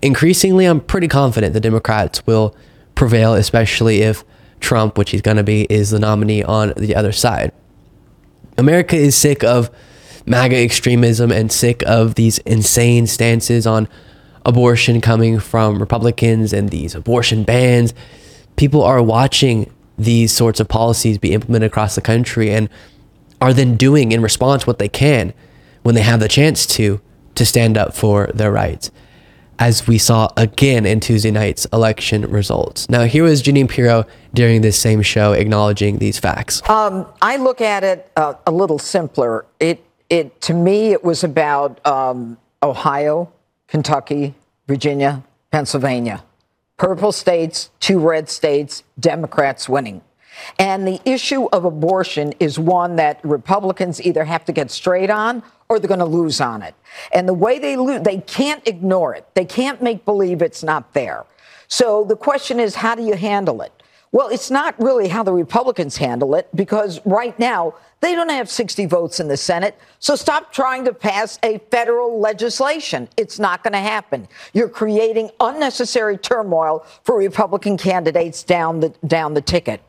increasingly 0.04 0.66
I'm 0.66 0.82
pretty 0.82 1.08
confident 1.08 1.54
the 1.54 1.60
Democrats 1.60 2.24
will 2.28 2.56
prevail, 2.94 3.34
especially 3.34 4.04
if 4.04 4.24
Trump, 4.60 5.00
which 5.00 5.10
he's 5.10 5.24
going 5.24 5.38
to 5.38 5.44
be, 5.44 5.66
is 5.72 5.90
the 5.90 5.98
nominee 5.98 6.44
on 6.44 6.72
the 6.78 6.96
other 6.96 7.12
side. 7.12 7.52
America 8.60 8.96
is 8.96 9.18
sick 9.18 9.44
of 9.44 9.72
MAGA 10.26 10.58
extremism 10.58 11.32
and 11.32 11.52
sick 11.52 11.84
of 11.86 12.16
these 12.16 12.40
insane 12.40 13.08
stances 13.08 13.68
on 13.68 13.88
abortion 14.46 15.02
coming 15.02 15.40
from 15.40 15.80
Republicans 15.80 16.54
and 16.54 16.70
these 16.70 16.96
abortion 16.96 17.44
bans. 17.44 17.94
People 18.56 18.84
are 18.84 19.02
watching 19.02 19.72
these 19.98 20.32
sorts 20.32 20.60
of 20.60 20.68
policies 20.68 21.18
be 21.18 21.34
implemented 21.34 21.68
across 21.68 21.96
the 21.96 22.02
country 22.02 22.52
and 22.52 22.70
are 23.42 23.54
then 23.54 23.76
doing 23.76 24.12
in 24.12 24.22
response 24.22 24.66
what 24.66 24.80
they 24.80 24.90
can 24.90 25.34
when 25.84 25.96
they 25.96 26.02
have 26.02 26.20
the 26.20 26.28
chance 26.28 26.66
to 26.66 27.02
to 27.36 27.46
stand 27.46 27.78
up 27.78 27.94
for 27.94 28.28
their 28.34 28.52
rights 28.52 28.92
as 29.60 29.88
we 29.88 29.98
saw 29.98 30.30
again 30.38 30.86
in 30.86 31.00
Tuesday 31.00 31.32
night's 31.32 31.66
election 31.66 32.30
results. 32.30 32.90
Now, 32.90 33.06
here 33.06 33.24
was 33.24 33.42
Jeanine 33.42 33.70
Pirro 33.70 34.06
during 34.34 34.62
this 34.62 34.80
same 34.80 35.02
show 35.02 35.34
acknowledging 35.34 35.98
these 35.98 36.20
facts. 36.20 36.68
Um, 36.70 37.06
I 37.22 37.38
look 37.38 37.62
at 37.62 37.84
it 37.84 38.12
uh, 38.16 38.34
a 38.46 38.52
little 38.52 38.80
simpler. 38.80 39.46
It, 39.60 39.85
it 40.10 40.42
to 40.42 40.54
me, 40.54 40.92
it 40.92 41.04
was 41.04 41.24
about 41.24 41.86
um, 41.86 42.38
Ohio, 42.62 43.32
Kentucky, 43.68 44.36
Virginia, 44.68 45.24
Pennsylvania. 45.52 46.24
Purple 46.78 47.12
states, 47.12 47.70
two 47.80 48.00
red 48.00 48.30
states, 48.30 48.84
Democrats 49.00 49.70
winning. 49.70 50.02
And 50.60 50.86
the 50.86 51.00
issue 51.06 51.46
of 51.46 51.64
abortion 51.64 52.34
is 52.40 52.60
one 52.60 52.98
that 52.98 53.20
Republicans 53.24 54.02
either 54.02 54.26
have 54.26 54.44
to 54.46 54.52
get 54.52 54.70
straight 54.70 55.10
on 55.10 55.42
or 55.70 55.80
they're 55.80 55.88
going 55.88 56.00
to 56.00 56.06
lose 56.06 56.42
on 56.42 56.62
it. 56.62 56.76
And 57.14 57.28
the 57.28 57.34
way 57.34 57.60
they 57.60 57.78
lose, 57.78 58.02
they 58.02 58.20
can't 58.20 58.66
ignore 58.68 59.16
it. 59.16 59.26
They 59.34 59.46
can't 59.46 59.82
make 59.82 60.06
believe 60.06 60.42
it's 60.42 60.64
not 60.64 60.94
there. 60.94 61.26
So 61.68 62.04
the 62.04 62.16
question 62.16 62.60
is, 62.60 62.76
how 62.76 62.96
do 62.96 63.04
you 63.04 63.16
handle 63.16 63.62
it? 63.62 63.75
Well, 64.16 64.30
it's 64.30 64.50
not 64.50 64.82
really 64.82 65.10
how 65.10 65.24
the 65.24 65.34
Republicans 65.34 65.98
handle 65.98 66.36
it 66.36 66.48
because 66.56 67.02
right 67.04 67.38
now 67.38 67.74
they 68.00 68.16
don't 68.16 68.30
have 68.30 68.50
60 68.50 68.86
votes 68.86 69.20
in 69.20 69.28
the 69.28 69.36
Senate. 69.36 69.78
So 70.00 70.16
stop 70.16 70.54
trying 70.54 70.86
to 70.86 70.94
pass 70.94 71.38
a 71.44 71.58
federal 71.70 72.18
legislation. 72.22 73.10
It's 73.18 73.40
not 73.40 73.62
going 73.62 73.74
to 73.74 73.80
happen. 73.80 74.30
You're 74.54 74.70
creating 74.70 75.32
unnecessary 75.42 76.18
turmoil 76.18 76.86
for 77.04 77.18
Republican 77.18 77.76
candidates 77.76 78.42
down 78.44 78.80
the 78.80 78.94
down 79.06 79.34
the 79.34 79.42
ticket. 79.42 79.82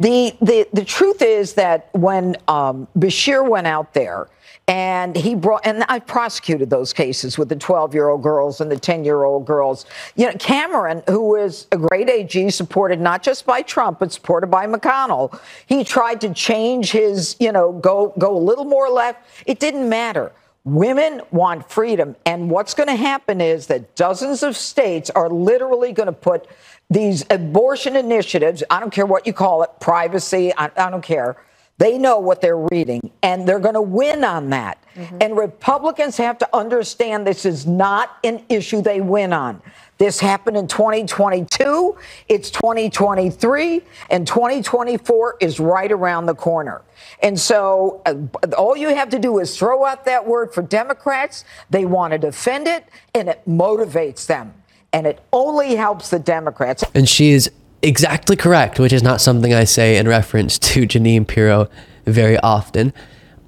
The 0.00 0.34
the 0.40 0.66
the 0.72 0.84
truth 0.84 1.20
is 1.20 1.52
that 1.52 1.90
when 1.92 2.36
um, 2.48 2.88
Beshear 2.96 3.46
went 3.46 3.66
out 3.66 3.92
there 3.92 4.28
and 4.68 5.14
he 5.14 5.36
brought, 5.36 5.64
and 5.64 5.84
I 5.88 6.00
prosecuted 6.00 6.70
those 6.70 6.92
cases 6.92 7.38
with 7.38 7.48
the 7.48 7.56
12 7.56 7.94
year 7.94 8.08
old 8.08 8.22
girls 8.22 8.60
and 8.60 8.70
the 8.70 8.78
10 8.78 9.04
year 9.04 9.22
old 9.22 9.46
girls. 9.46 9.86
You 10.16 10.26
know, 10.26 10.32
Cameron, 10.38 11.04
who 11.08 11.36
is 11.36 11.68
a 11.70 11.78
great 11.78 12.10
AG, 12.10 12.50
supported 12.50 13.00
not 13.00 13.22
just 13.22 13.46
by 13.46 13.62
Trump, 13.62 14.00
but 14.00 14.12
supported 14.12 14.48
by 14.48 14.66
McConnell, 14.66 15.38
he 15.66 15.84
tried 15.84 16.20
to 16.22 16.34
change 16.34 16.90
his, 16.90 17.36
you 17.38 17.52
know, 17.52 17.72
go, 17.72 18.12
go 18.18 18.36
a 18.36 18.38
little 18.38 18.64
more 18.64 18.88
left. 18.88 19.20
It 19.46 19.60
didn't 19.60 19.88
matter. 19.88 20.32
Women 20.64 21.22
want 21.30 21.70
freedom. 21.70 22.16
And 22.26 22.50
what's 22.50 22.74
going 22.74 22.88
to 22.88 22.96
happen 22.96 23.40
is 23.40 23.68
that 23.68 23.94
dozens 23.94 24.42
of 24.42 24.56
states 24.56 25.10
are 25.10 25.30
literally 25.30 25.92
going 25.92 26.08
to 26.08 26.12
put 26.12 26.48
these 26.90 27.24
abortion 27.30 27.94
initiatives, 27.94 28.64
I 28.70 28.80
don't 28.80 28.92
care 28.92 29.06
what 29.06 29.26
you 29.26 29.32
call 29.32 29.62
it, 29.62 29.70
privacy, 29.80 30.52
I, 30.56 30.70
I 30.76 30.90
don't 30.90 31.02
care 31.02 31.36
they 31.78 31.98
know 31.98 32.18
what 32.18 32.40
they're 32.40 32.56
reading, 32.56 33.10
and 33.22 33.46
they're 33.46 33.58
going 33.58 33.74
to 33.74 33.82
win 33.82 34.24
on 34.24 34.50
that. 34.50 34.82
Mm-hmm. 34.94 35.18
And 35.20 35.36
Republicans 35.36 36.16
have 36.16 36.38
to 36.38 36.56
understand 36.56 37.26
this 37.26 37.44
is 37.44 37.66
not 37.66 38.16
an 38.24 38.42
issue 38.48 38.80
they 38.80 39.02
win 39.02 39.34
on. 39.34 39.60
This 39.98 40.20
happened 40.20 40.56
in 40.56 40.68
2022, 40.68 41.96
it's 42.28 42.50
2023, 42.50 43.82
and 44.10 44.26
2024 44.26 45.36
is 45.40 45.58
right 45.58 45.90
around 45.90 46.26
the 46.26 46.34
corner. 46.34 46.82
And 47.22 47.38
so 47.38 48.02
uh, 48.04 48.14
all 48.56 48.76
you 48.76 48.94
have 48.94 49.08
to 49.10 49.18
do 49.18 49.38
is 49.38 49.56
throw 49.56 49.86
out 49.86 50.04
that 50.04 50.26
word 50.26 50.52
for 50.52 50.62
Democrats. 50.62 51.44
They 51.70 51.86
want 51.86 52.12
to 52.12 52.18
defend 52.18 52.68
it, 52.68 52.84
and 53.14 53.28
it 53.28 53.42
motivates 53.46 54.26
them. 54.26 54.54
And 54.92 55.06
it 55.06 55.20
only 55.32 55.76
helps 55.76 56.10
the 56.10 56.18
Democrats. 56.18 56.84
And 56.94 57.08
she 57.08 57.30
is 57.30 57.50
exactly 57.82 58.36
correct, 58.36 58.78
which 58.78 58.92
is 58.92 59.02
not 59.02 59.20
something 59.20 59.52
I 59.54 59.64
say 59.64 59.96
in 59.96 60.08
reference 60.08 60.58
to 60.70 60.86
Jeanine 60.86 61.26
Pirro 61.26 61.68
very 62.04 62.38
often. 62.38 62.92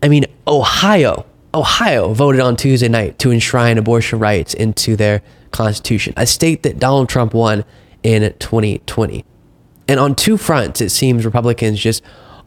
I 0.03 0.09
mean, 0.09 0.27
Ohio, 0.47 1.27
Ohio 1.55 2.13
voted 2.13 2.41
on 2.41 2.57
Tuesday 2.57 2.89
night 2.89 3.19
to 3.21 3.31
enshrine 3.31 3.79
abortion 3.79 4.19
rights 4.19 4.55
into 4.55 4.97
their 4.97 5.23
constitution, 5.51 6.15
a 6.17 6.27
state 6.27 6.63
that 6.63 6.79
Donald 6.79 7.09
Trump 7.09 7.35
won 7.35 7.65
in 8.03 8.33
2020. 8.39 9.25
And 9.89 9.99
on 9.99 10.15
two 10.15 10.37
fronts, 10.37 10.81
it 10.81 10.91
seems 10.91 11.25
Republicans 11.25 11.81
just 11.81 12.03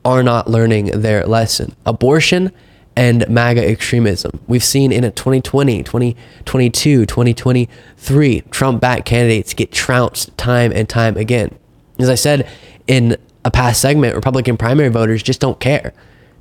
are 0.06 0.24
not 0.24 0.50
learning 0.50 0.88
their 1.02 1.26
lesson 1.26 1.76
abortion 1.86 2.52
and 2.96 3.28
MAGA 3.30 3.68
extremism. 3.68 4.40
We've 4.48 4.64
seen 4.64 4.92
in 4.92 5.04
2020, 5.04 5.84
2022, 5.84 7.06
2023, 7.06 8.42
Trump 8.52 8.82
backed 8.82 9.06
candidates 9.06 9.54
get 9.54 9.72
trounced 9.72 10.38
time 10.38 10.72
and 10.74 10.88
time 10.90 11.18
again. 11.18 11.58
As 12.02 12.10
I 12.10 12.16
said 12.16 12.50
in 12.88 13.18
a 13.46 13.52
past 13.52 13.82
segment, 13.82 14.16
Republican 14.16 14.58
primary 14.58 14.90
voters 14.90 15.24
just 15.24 15.40
don't 15.40 15.60
care. 15.60 15.94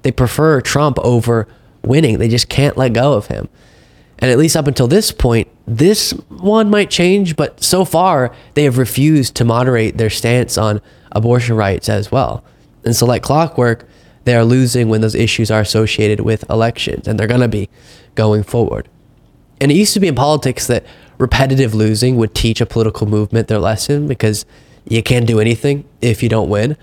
They 0.02 0.12
prefer 0.12 0.60
Trump 0.60 0.98
over 1.00 1.46
winning. 1.82 2.18
They 2.18 2.28
just 2.28 2.48
can't 2.48 2.76
let 2.76 2.92
go 2.92 3.14
of 3.14 3.26
him. 3.26 3.48
And 4.18 4.30
at 4.30 4.38
least 4.38 4.56
up 4.56 4.66
until 4.66 4.86
this 4.86 5.12
point, 5.12 5.48
this 5.66 6.10
one 6.28 6.68
might 6.68 6.90
change, 6.90 7.36
but 7.36 7.62
so 7.62 7.84
far 7.84 8.34
they 8.54 8.64
have 8.64 8.76
refused 8.76 9.34
to 9.36 9.44
moderate 9.44 9.96
their 9.96 10.10
stance 10.10 10.58
on 10.58 10.80
abortion 11.12 11.56
rights 11.56 11.88
as 11.88 12.12
well. 12.12 12.44
And 12.84 12.94
so, 12.94 13.06
like 13.06 13.22
clockwork, 13.22 13.86
they 14.24 14.34
are 14.34 14.44
losing 14.44 14.88
when 14.88 15.00
those 15.00 15.14
issues 15.14 15.50
are 15.50 15.60
associated 15.60 16.20
with 16.20 16.48
elections, 16.50 17.08
and 17.08 17.18
they're 17.18 17.26
going 17.26 17.40
to 17.40 17.48
be 17.48 17.70
going 18.14 18.42
forward. 18.42 18.88
And 19.60 19.70
it 19.70 19.76
used 19.76 19.94
to 19.94 20.00
be 20.00 20.08
in 20.08 20.14
politics 20.14 20.66
that 20.66 20.84
repetitive 21.18 21.74
losing 21.74 22.16
would 22.16 22.34
teach 22.34 22.60
a 22.60 22.66
political 22.66 23.06
movement 23.06 23.48
their 23.48 23.58
lesson 23.58 24.06
because 24.06 24.44
you 24.86 25.02
can't 25.02 25.26
do 25.26 25.40
anything 25.40 25.84
if 26.00 26.22
you 26.22 26.28
don't 26.28 26.48
win. 26.48 26.76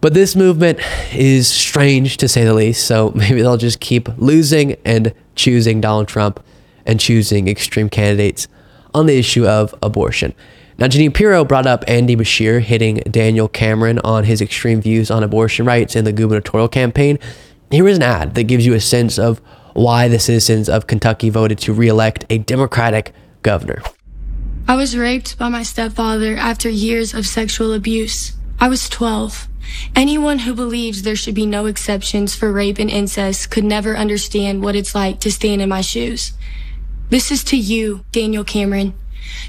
But 0.00 0.14
this 0.14 0.36
movement 0.36 0.78
is 1.12 1.48
strange 1.48 2.16
to 2.18 2.28
say 2.28 2.44
the 2.44 2.54
least. 2.54 2.86
So 2.86 3.10
maybe 3.14 3.42
they'll 3.42 3.56
just 3.56 3.80
keep 3.80 4.08
losing 4.18 4.76
and 4.84 5.12
choosing 5.34 5.80
Donald 5.80 6.08
Trump 6.08 6.42
and 6.84 7.00
choosing 7.00 7.48
extreme 7.48 7.88
candidates 7.88 8.48
on 8.94 9.06
the 9.06 9.18
issue 9.18 9.46
of 9.46 9.74
abortion. 9.82 10.34
Now, 10.78 10.86
Jeanine 10.86 11.14
Pirro 11.14 11.44
brought 11.44 11.66
up 11.66 11.84
Andy 11.88 12.16
Beshear 12.16 12.60
hitting 12.60 12.96
Daniel 13.10 13.48
Cameron 13.48 13.98
on 14.00 14.24
his 14.24 14.42
extreme 14.42 14.80
views 14.80 15.10
on 15.10 15.22
abortion 15.22 15.64
rights 15.64 15.96
in 15.96 16.04
the 16.04 16.12
gubernatorial 16.12 16.68
campaign. 16.68 17.18
Here 17.70 17.88
is 17.88 17.96
an 17.96 18.02
ad 18.02 18.34
that 18.34 18.44
gives 18.44 18.66
you 18.66 18.74
a 18.74 18.80
sense 18.80 19.18
of 19.18 19.40
why 19.72 20.08
the 20.08 20.18
citizens 20.18 20.68
of 20.68 20.86
Kentucky 20.86 21.30
voted 21.30 21.58
to 21.60 21.72
reelect 21.72 22.26
a 22.30 22.38
Democratic 22.38 23.12
governor. 23.42 23.82
I 24.68 24.74
was 24.74 24.96
raped 24.96 25.38
by 25.38 25.48
my 25.48 25.62
stepfather 25.62 26.36
after 26.36 26.68
years 26.68 27.14
of 27.14 27.24
sexual 27.24 27.72
abuse. 27.72 28.32
I 28.58 28.66
was 28.66 28.88
12. 28.88 29.46
Anyone 29.94 30.40
who 30.40 30.54
believes 30.54 31.02
there 31.02 31.14
should 31.14 31.36
be 31.36 31.46
no 31.46 31.66
exceptions 31.66 32.34
for 32.34 32.50
rape 32.50 32.80
and 32.80 32.90
incest 32.90 33.48
could 33.48 33.62
never 33.62 33.96
understand 33.96 34.64
what 34.64 34.74
it's 34.74 34.92
like 34.92 35.20
to 35.20 35.30
stand 35.30 35.62
in 35.62 35.68
my 35.68 35.82
shoes. 35.82 36.32
This 37.10 37.30
is 37.30 37.44
to 37.44 37.56
you, 37.56 38.04
Daniel 38.10 38.42
Cameron. 38.42 38.94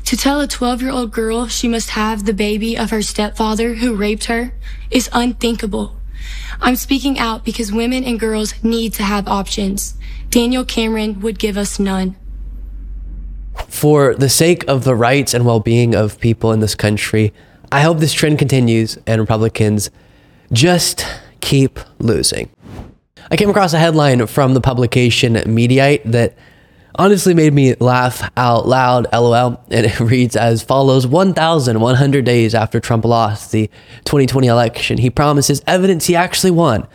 To 0.05 0.15
tell 0.15 0.39
a 0.39 0.47
12 0.47 0.83
year 0.83 0.91
old 0.91 1.11
girl 1.11 1.47
she 1.47 1.67
must 1.67 1.91
have 1.91 2.25
the 2.25 2.33
baby 2.33 2.77
of 2.77 2.91
her 2.91 3.01
stepfather 3.01 3.73
who 3.73 3.95
raped 3.95 4.25
her 4.25 4.53
is 4.91 5.09
unthinkable. 5.13 5.97
I'm 6.61 6.75
speaking 6.75 7.17
out 7.17 7.43
because 7.43 7.71
women 7.71 8.03
and 8.03 8.19
girls 8.19 8.53
need 8.63 8.93
to 8.93 9.03
have 9.03 9.27
options. 9.27 9.95
Daniel 10.29 10.63
Cameron 10.63 11.21
would 11.21 11.39
give 11.39 11.57
us 11.57 11.79
none. 11.79 12.17
For 13.67 14.15
the 14.15 14.29
sake 14.29 14.63
of 14.67 14.83
the 14.83 14.95
rights 14.95 15.33
and 15.33 15.45
well 15.45 15.59
being 15.59 15.95
of 15.95 16.19
people 16.19 16.51
in 16.51 16.59
this 16.59 16.75
country, 16.75 17.33
I 17.71 17.81
hope 17.81 17.99
this 17.99 18.13
trend 18.13 18.39
continues 18.39 18.97
and 19.05 19.19
Republicans 19.19 19.89
just 20.51 21.05
keep 21.41 21.79
losing. 21.99 22.49
I 23.29 23.35
came 23.35 23.49
across 23.49 23.73
a 23.73 23.79
headline 23.79 24.25
from 24.27 24.53
the 24.53 24.61
publication 24.61 25.33
Mediaite 25.35 26.11
that 26.11 26.37
honestly 26.95 27.33
made 27.33 27.53
me 27.53 27.75
laugh 27.75 28.29
out 28.37 28.67
loud, 28.67 29.07
lol. 29.11 29.61
And 29.69 29.85
it 29.85 29.99
reads 29.99 30.35
as 30.35 30.63
follows 30.63 31.05
1,100 31.05 32.25
days 32.25 32.55
after 32.55 32.79
Trump 32.79 33.05
lost 33.05 33.51
the 33.51 33.67
2020 34.05 34.47
election, 34.47 34.97
he 34.97 35.09
promises 35.09 35.61
evidence 35.67 36.05
he 36.05 36.15
actually 36.15 36.51
won 36.51 36.87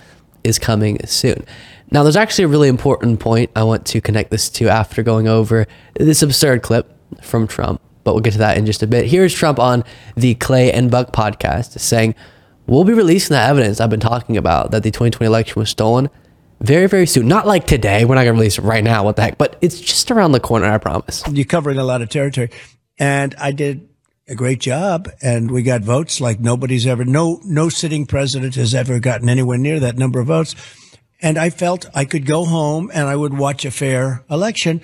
is 0.42 0.59
coming 0.59 0.98
soon. 1.07 1.44
Now, 1.93 2.03
there's 2.03 2.17
actually 2.17 2.45
a 2.45 2.49
really 2.49 2.69
important 2.69 3.21
point 3.21 3.51
I 3.55 3.65
want 3.65 3.85
to 3.89 4.01
connect 4.01 4.31
this 4.31 4.49
to 4.51 4.69
after 4.71 5.03
going 5.03 5.29
over 5.29 5.67
this 5.95 6.23
absurd 6.23 6.63
clip 6.63 6.91
from 7.21 7.47
Trump, 7.47 7.83
but 8.03 8.15
we'll 8.15 8.23
get 8.23 8.33
to 8.33 8.39
that 8.39 8.57
in 8.57 8.65
just 8.65 8.83
a 8.83 8.87
bit. 8.87 9.05
Here's 9.05 9.35
Trump 9.35 9.59
on 9.59 9.85
the 10.17 10.35
Clay 10.37 10.73
and 10.73 10.91
Buck 10.91 11.13
podcast 11.13 11.79
saying, 11.79 12.15
We'll 12.67 12.85
be 12.85 12.95
releasing 12.95 13.35
that 13.35 13.51
evidence 13.51 13.79
I've 13.79 13.91
been 13.91 14.01
talking 14.01 14.39
about 14.39 14.71
that 14.71 14.83
the 14.85 14.91
2020 14.91 15.27
election 15.27 15.61
was 15.61 15.69
stolen 15.69 16.09
very, 16.61 16.87
very 16.87 17.07
soon. 17.07 17.29
Not 17.29 17.47
like 17.47 17.67
today. 17.67 18.07
We're 18.07 18.15
not 18.15 18.25
going 18.25 18.37
to 18.37 18.41
release 18.41 18.57
it 18.57 18.63
right 18.63 18.85
now. 18.85 19.05
What 19.05 19.17
the 19.17 19.23
heck? 19.23 19.37
But 19.37 19.59
it's 19.61 19.79
just 19.79 20.11
around 20.11 20.33
the 20.33 20.41
corner, 20.41 20.67
I 20.67 20.79
promise. 20.79 21.23
You're 21.31 21.45
covering 21.45 21.77
a 21.77 21.85
lot 21.85 22.01
of 22.01 22.09
territory. 22.09 22.51
And 22.99 23.35
I 23.35 23.51
did 23.51 23.87
a 24.29 24.35
great 24.35 24.61
job 24.61 25.11
and 25.21 25.51
we 25.51 25.63
got 25.63 25.83
votes 25.83 26.21
like 26.21 26.41
nobody's 26.41 26.87
ever, 26.87 27.05
no, 27.05 27.41
no 27.45 27.69
sitting 27.69 28.07
president 28.07 28.55
has 28.55 28.75
ever 28.75 28.99
gotten 29.01 29.29
anywhere 29.29 29.59
near 29.59 29.81
that 29.81 29.99
number 29.99 30.21
of 30.21 30.29
votes. 30.29 30.55
And 31.23 31.39
I 31.39 31.51
felt 31.51 31.87
I 31.95 32.05
could 32.05 32.27
go 32.27 32.45
home 32.45 32.91
and 32.93 33.07
I 33.07 33.15
would 33.15 33.39
watch 33.39 33.65
a 33.65 33.71
fair 33.71 34.25
election. 34.29 34.83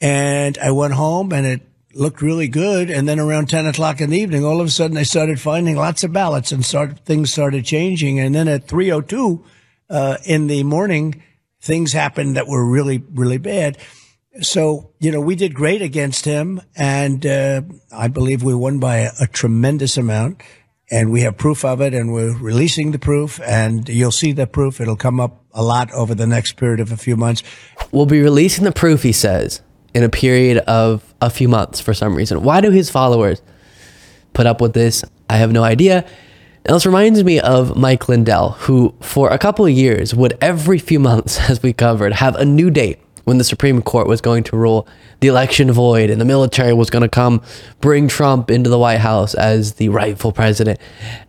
And 0.00 0.56
I 0.58 0.70
went 0.70 0.94
home 0.94 1.32
and 1.32 1.44
it 1.44 1.62
looked 1.94 2.22
really 2.22 2.46
good. 2.46 2.90
And 2.90 3.08
then 3.08 3.18
around 3.18 3.48
10 3.48 3.66
o'clock 3.66 4.00
in 4.00 4.10
the 4.10 4.18
evening, 4.18 4.44
all 4.44 4.60
of 4.60 4.66
a 4.68 4.70
sudden 4.70 4.96
I 4.96 5.02
started 5.02 5.40
finding 5.40 5.76
lots 5.76 6.04
of 6.04 6.12
ballots 6.12 6.52
and 6.52 6.64
started, 6.64 7.04
things 7.04 7.32
started 7.32 7.64
changing. 7.64 8.20
And 8.20 8.34
then 8.34 8.46
at 8.46 8.68
302, 8.68 9.44
uh, 9.90 10.18
in 10.24 10.46
the 10.46 10.62
morning, 10.62 11.22
things 11.60 11.92
happened 11.92 12.36
that 12.36 12.46
were 12.46 12.64
really, 12.64 13.02
really 13.12 13.38
bad. 13.38 13.76
So, 14.40 14.92
you 15.00 15.10
know, 15.10 15.20
we 15.20 15.34
did 15.34 15.54
great 15.54 15.82
against 15.82 16.24
him. 16.24 16.62
And, 16.76 17.26
uh, 17.26 17.62
I 17.90 18.06
believe 18.06 18.44
we 18.44 18.54
won 18.54 18.78
by 18.78 18.98
a, 18.98 19.10
a 19.22 19.26
tremendous 19.26 19.96
amount 19.96 20.40
and 20.90 21.12
we 21.12 21.20
have 21.22 21.36
proof 21.36 21.64
of 21.64 21.80
it 21.80 21.94
and 21.94 22.12
we're 22.12 22.36
releasing 22.36 22.90
the 22.90 22.98
proof 22.98 23.40
and 23.42 23.88
you'll 23.88 24.10
see 24.10 24.32
the 24.32 24.46
proof. 24.46 24.80
It'll 24.80 24.96
come 24.96 25.20
up 25.20 25.44
a 25.52 25.62
lot 25.62 25.90
over 25.92 26.14
the 26.14 26.26
next 26.26 26.56
period 26.56 26.80
of 26.80 26.90
a 26.90 26.96
few 26.96 27.16
months. 27.16 27.42
We'll 27.92 28.06
be 28.06 28.20
releasing 28.20 28.64
the 28.64 28.72
proof, 28.72 29.02
he 29.02 29.12
says, 29.12 29.62
in 29.94 30.02
a 30.02 30.08
period 30.08 30.58
of 30.58 31.14
a 31.20 31.30
few 31.30 31.48
months 31.48 31.80
for 31.80 31.94
some 31.94 32.14
reason. 32.14 32.42
Why 32.42 32.60
do 32.60 32.70
his 32.70 32.90
followers 32.90 33.40
put 34.32 34.46
up 34.46 34.60
with 34.60 34.72
this? 34.72 35.04
I 35.28 35.36
have 35.36 35.52
no 35.52 35.62
idea. 35.62 36.04
Now, 36.66 36.74
this 36.74 36.84
reminds 36.84 37.24
me 37.24 37.40
of 37.40 37.76
Mike 37.76 38.08
Lindell, 38.08 38.50
who 38.50 38.94
for 39.00 39.30
a 39.30 39.38
couple 39.38 39.64
of 39.64 39.72
years 39.72 40.14
would 40.14 40.36
every 40.40 40.78
few 40.78 41.00
months, 41.00 41.38
as 41.50 41.62
we 41.62 41.72
covered, 41.72 42.12
have 42.14 42.36
a 42.36 42.44
new 42.44 42.70
date 42.70 42.98
when 43.30 43.38
the 43.38 43.44
Supreme 43.44 43.80
Court 43.80 44.08
was 44.08 44.20
going 44.20 44.42
to 44.42 44.56
rule 44.56 44.88
the 45.20 45.28
election 45.28 45.70
void 45.70 46.10
and 46.10 46.20
the 46.20 46.24
military 46.24 46.72
was 46.72 46.90
going 46.90 47.02
to 47.02 47.08
come 47.08 47.40
bring 47.80 48.08
Trump 48.08 48.50
into 48.50 48.68
the 48.68 48.76
White 48.76 48.98
House 48.98 49.34
as 49.34 49.74
the 49.74 49.88
rightful 49.88 50.32
president. 50.32 50.80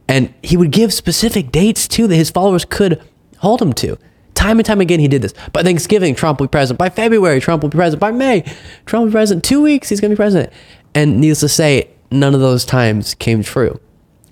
And 0.07 0.33
he 0.41 0.57
would 0.57 0.71
give 0.71 0.91
specific 0.91 1.51
dates 1.51 1.87
too 1.87 2.07
that 2.07 2.15
his 2.15 2.31
followers 2.31 2.65
could 2.65 2.99
hold 3.37 3.61
him 3.61 3.71
to. 3.73 3.99
Time 4.33 4.57
and 4.57 4.65
time 4.65 4.81
again, 4.81 4.99
he 4.99 5.07
did 5.07 5.21
this. 5.21 5.35
By 5.53 5.61
Thanksgiving, 5.61 6.15
Trump 6.15 6.39
will 6.39 6.47
be 6.47 6.51
president. 6.51 6.79
By 6.79 6.89
February, 6.89 7.39
Trump 7.39 7.61
will 7.61 7.69
be 7.69 7.75
president. 7.75 7.99
By 7.99 8.09
May, 8.09 8.41
Trump 8.87 9.03
will 9.03 9.09
be 9.09 9.13
president. 9.13 9.43
Two 9.43 9.61
weeks, 9.61 9.89
he's 9.89 10.01
going 10.01 10.09
to 10.09 10.15
be 10.15 10.17
president. 10.17 10.51
And 10.95 11.21
needless 11.21 11.41
to 11.41 11.49
say, 11.49 11.87
none 12.09 12.33
of 12.33 12.41
those 12.41 12.65
times 12.65 13.13
came 13.13 13.43
true. 13.43 13.79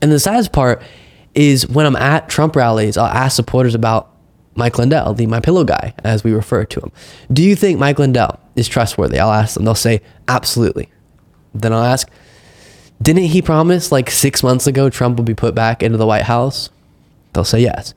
And 0.01 0.11
the 0.11 0.19
saddest 0.19 0.51
part 0.51 0.81
is 1.35 1.67
when 1.67 1.85
I'm 1.85 1.95
at 1.95 2.29
Trump 2.29 2.55
rallies, 2.55 2.97
I'll 2.97 3.05
ask 3.05 3.35
supporters 3.35 3.75
about 3.75 4.08
Mike 4.59 4.77
Lindell, 4.77 5.13
the 5.15 5.25
My 5.25 5.39
Pillow 5.39 5.63
guy, 5.63 5.93
as 6.03 6.23
we 6.23 6.31
refer 6.31 6.65
to 6.65 6.79
him. 6.79 6.91
Do 7.33 7.41
you 7.41 7.55
think 7.55 7.79
Mike 7.79 7.97
Lindell 7.97 8.39
is 8.55 8.67
trustworthy? 8.67 9.17
I'll 9.17 9.31
ask 9.31 9.55
them. 9.55 9.65
They'll 9.65 9.73
say 9.73 10.01
absolutely. 10.27 10.89
Then 11.55 11.73
I'll 11.73 11.83
ask, 11.83 12.07
didn't 13.01 13.23
he 13.23 13.41
promise 13.41 13.91
like 13.91 14.11
six 14.11 14.43
months 14.43 14.67
ago 14.67 14.89
Trump 14.89 15.17
would 15.17 15.25
be 15.25 15.33
put 15.33 15.55
back 15.55 15.81
into 15.81 15.97
the 15.97 16.05
White 16.05 16.23
House? 16.23 16.69
They'll 17.33 17.45
say 17.45 17.61
yes. 17.61 17.93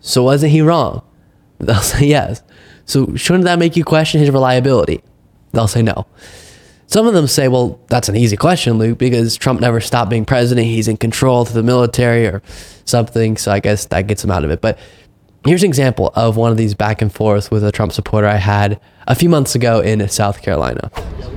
So 0.00 0.24
wasn't 0.24 0.52
he 0.52 0.60
wrong? 0.60 1.02
They'll 1.58 1.76
say 1.76 2.06
yes. 2.06 2.42
So 2.84 3.14
shouldn't 3.14 3.44
that 3.44 3.58
make 3.58 3.76
you 3.76 3.84
question 3.84 4.20
his 4.20 4.30
reliability? 4.30 5.02
They'll 5.52 5.68
say 5.68 5.82
no. 5.82 6.06
Some 6.92 7.06
of 7.06 7.14
them 7.14 7.26
say, 7.26 7.48
well, 7.48 7.80
that's 7.88 8.10
an 8.10 8.16
easy 8.16 8.36
question, 8.36 8.74
Luke, 8.76 8.98
because 8.98 9.36
Trump 9.36 9.60
never 9.60 9.80
stopped 9.80 10.10
being 10.10 10.26
president. 10.26 10.66
He's 10.66 10.88
in 10.88 10.98
control 10.98 11.46
through 11.46 11.54
the 11.54 11.62
military 11.62 12.26
or 12.26 12.42
something. 12.84 13.38
So 13.38 13.50
I 13.50 13.60
guess 13.60 13.86
that 13.86 14.08
gets 14.08 14.22
him 14.22 14.30
out 14.30 14.44
of 14.44 14.50
it. 14.50 14.60
But 14.60 14.78
here's 15.44 15.62
an 15.62 15.68
example 15.68 16.12
of 16.14 16.36
one 16.36 16.50
of 16.50 16.56
these 16.56 16.74
back 16.74 17.02
and 17.02 17.12
forth 17.12 17.50
with 17.50 17.64
a 17.64 17.72
Trump 17.72 17.92
supporter 17.92 18.26
I 18.26 18.36
had 18.36 18.80
a 19.06 19.14
few 19.14 19.28
months 19.28 19.54
ago 19.54 19.80
in 19.80 20.06
South 20.08 20.42
Carolina. 20.42 20.90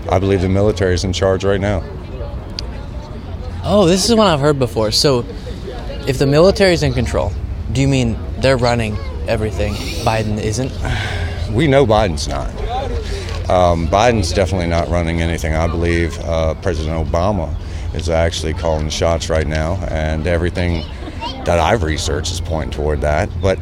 I 0.09 0.19
believe 0.19 0.41
the 0.41 0.49
military 0.49 0.93
is 0.93 1.03
in 1.03 1.13
charge 1.13 1.43
right 1.43 1.59
now. 1.59 1.83
Oh, 3.63 3.85
this 3.87 4.07
is 4.07 4.15
one 4.15 4.27
I've 4.27 4.39
heard 4.39 4.59
before. 4.59 4.91
So 4.91 5.25
if 6.07 6.19
the 6.19 6.27
military 6.27 6.73
is 6.73 6.83
in 6.83 6.93
control, 6.93 7.31
do 7.73 7.81
you 7.81 7.87
mean 7.87 8.17
they're 8.37 8.57
running 8.57 8.95
everything? 9.27 9.73
Biden 10.03 10.37
isn't? 10.41 10.71
We 11.51 11.67
know 11.67 11.85
Biden's 11.85 12.27
not. 12.27 12.49
Um, 13.49 13.87
Biden's 13.87 14.33
definitely 14.33 14.67
not 14.67 14.89
running 14.89 15.21
anything. 15.21 15.53
I 15.53 15.67
believe 15.67 16.19
uh, 16.21 16.55
President 16.55 17.07
Obama 17.07 17.55
is 17.95 18.09
actually 18.09 18.53
calling 18.55 18.85
the 18.85 18.91
shots 18.91 19.29
right 19.29 19.47
now, 19.47 19.75
and 19.89 20.27
everything 20.27 20.83
that 21.45 21.59
I've 21.59 21.83
researched 21.83 22.31
is 22.31 22.41
pointing 22.41 22.71
toward 22.71 22.99
that. 23.01 23.29
But 23.41 23.57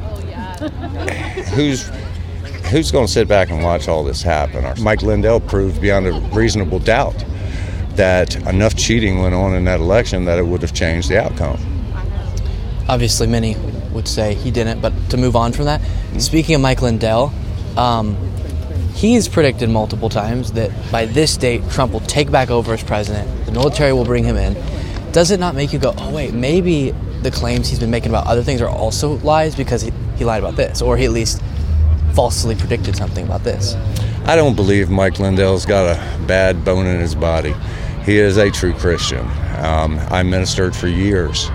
who's 1.53 1.89
who's 2.69 2.91
going 2.91 3.05
to 3.05 3.11
sit 3.11 3.27
back 3.27 3.49
and 3.49 3.63
watch 3.63 3.87
all 3.87 4.03
this 4.03 4.21
happen? 4.21 4.65
Mike 4.83 5.01
Lindell 5.01 5.39
proved 5.39 5.81
beyond 5.81 6.07
a 6.07 6.13
reasonable 6.33 6.79
doubt 6.79 7.23
that 7.95 8.35
enough 8.47 8.75
cheating 8.75 9.21
went 9.21 9.35
on 9.35 9.53
in 9.53 9.65
that 9.65 9.79
election 9.79 10.25
that 10.25 10.39
it 10.39 10.45
would 10.45 10.61
have 10.61 10.73
changed 10.73 11.09
the 11.09 11.23
outcome. 11.23 11.59
Obviously, 12.89 13.27
many 13.27 13.55
would 13.91 14.07
say 14.07 14.33
he 14.33 14.51
didn't, 14.51 14.81
but 14.81 14.93
to 15.09 15.17
move 15.17 15.35
on 15.35 15.53
from 15.53 15.65
that, 15.65 15.81
mm-hmm. 15.81 16.19
speaking 16.19 16.55
of 16.55 16.61
Mike 16.61 16.81
Lindell, 16.81 17.31
um, 17.77 18.17
he's 18.95 19.27
predicted 19.27 19.69
multiple 19.69 20.09
times 20.09 20.51
that 20.53 20.71
by 20.91 21.05
this 21.05 21.37
date, 21.37 21.61
Trump 21.69 21.93
will 21.93 21.99
take 22.01 22.31
back 22.31 22.49
over 22.49 22.73
as 22.73 22.83
president, 22.83 23.45
the 23.45 23.51
military 23.51 23.93
will 23.93 24.05
bring 24.05 24.23
him 24.23 24.35
in. 24.35 24.53
Does 25.11 25.29
it 25.29 25.39
not 25.39 25.55
make 25.55 25.71
you 25.71 25.79
go, 25.79 25.93
oh, 25.97 26.13
wait, 26.13 26.33
maybe 26.33 26.91
the 27.21 27.31
claims 27.31 27.69
he's 27.69 27.79
been 27.79 27.91
making 27.91 28.09
about 28.09 28.27
other 28.27 28.43
things 28.43 28.61
are 28.61 28.69
also 28.69 29.17
lies 29.19 29.55
because 29.55 29.89
he, 30.23 30.25
lied 30.25 30.41
about 30.41 30.55
this, 30.55 30.81
or 30.81 30.95
he 30.95 31.05
at 31.05 31.11
least 31.11 31.41
falsely 32.13 32.55
predicted 32.55 32.95
something 32.95 33.25
about 33.25 33.43
this? 33.43 33.75
I 34.25 34.35
don't 34.35 34.55
believe 34.55 34.89
Mike 34.89 35.19
Lindell's 35.19 35.65
got 35.65 35.97
a 35.97 36.25
bad 36.25 36.63
bone 36.63 36.85
in 36.85 36.99
his 36.99 37.13
body. 37.13 37.53
He 38.05 38.17
is 38.17 38.37
a 38.37 38.49
true 38.49 38.73
Christian. 38.73 39.27
Um, 39.57 39.99
I 40.09 40.23
ministered 40.23 40.75
for 40.75 40.87
years. 40.87 41.49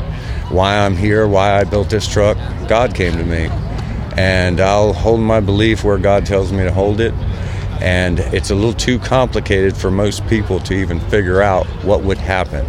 Why 0.50 0.78
I'm 0.78 0.96
here, 0.96 1.26
why 1.26 1.58
I 1.58 1.64
built 1.64 1.90
this 1.90 2.06
truck, 2.06 2.36
God 2.68 2.94
came 2.94 3.16
to 3.16 3.24
me. 3.24 3.48
And 4.16 4.60
I'll 4.60 4.92
hold 4.92 5.20
my 5.20 5.40
belief 5.40 5.84
where 5.84 5.98
God 5.98 6.26
tells 6.26 6.52
me 6.52 6.64
to 6.64 6.72
hold 6.72 7.00
it. 7.00 7.14
And 7.80 8.18
it's 8.18 8.50
a 8.50 8.54
little 8.54 8.72
too 8.72 8.98
complicated 8.98 9.76
for 9.76 9.90
most 9.90 10.26
people 10.26 10.58
to 10.60 10.74
even 10.74 11.00
figure 11.00 11.40
out 11.40 11.66
what 11.84 12.02
would 12.02 12.18
happen 12.18 12.66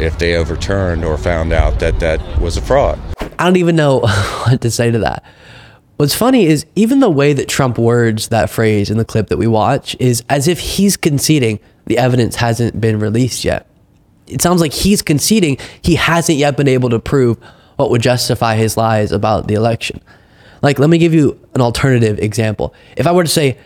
if 0.00 0.18
they 0.18 0.34
overturned 0.34 1.04
or 1.04 1.16
found 1.16 1.52
out 1.52 1.78
that 1.78 2.00
that 2.00 2.40
was 2.40 2.56
a 2.56 2.62
fraud. 2.62 3.00
I 3.38 3.44
don't 3.44 3.56
even 3.56 3.76
know 3.76 4.00
what 4.46 4.60
to 4.60 4.70
say 4.70 4.90
to 4.90 4.98
that. 5.00 5.24
What's 5.96 6.14
funny 6.14 6.46
is 6.46 6.66
even 6.74 6.98
the 7.00 7.10
way 7.10 7.32
that 7.34 7.48
Trump 7.48 7.78
words 7.78 8.28
that 8.28 8.50
phrase 8.50 8.90
in 8.90 8.98
the 8.98 9.04
clip 9.04 9.28
that 9.28 9.36
we 9.36 9.46
watch 9.46 9.96
is 10.00 10.24
as 10.28 10.48
if 10.48 10.58
he's 10.58 10.96
conceding 10.96 11.60
the 11.86 11.98
evidence 11.98 12.36
hasn't 12.36 12.80
been 12.80 12.98
released 12.98 13.44
yet. 13.44 13.68
It 14.26 14.42
sounds 14.42 14.60
like 14.60 14.72
he's 14.72 15.02
conceding 15.02 15.58
he 15.82 15.94
hasn't 15.94 16.38
yet 16.38 16.56
been 16.56 16.66
able 16.66 16.90
to 16.90 16.98
prove 16.98 17.38
what 17.76 17.90
would 17.90 18.02
justify 18.02 18.56
his 18.56 18.76
lies 18.76 19.12
about 19.12 19.46
the 19.46 19.54
election. 19.54 20.00
Like, 20.62 20.78
let 20.78 20.88
me 20.88 20.98
give 20.98 21.12
you 21.12 21.38
an 21.54 21.60
alternative 21.60 22.18
example. 22.18 22.74
If 22.96 23.06
I 23.06 23.12
were 23.12 23.24
to 23.24 23.28
say, 23.28 23.58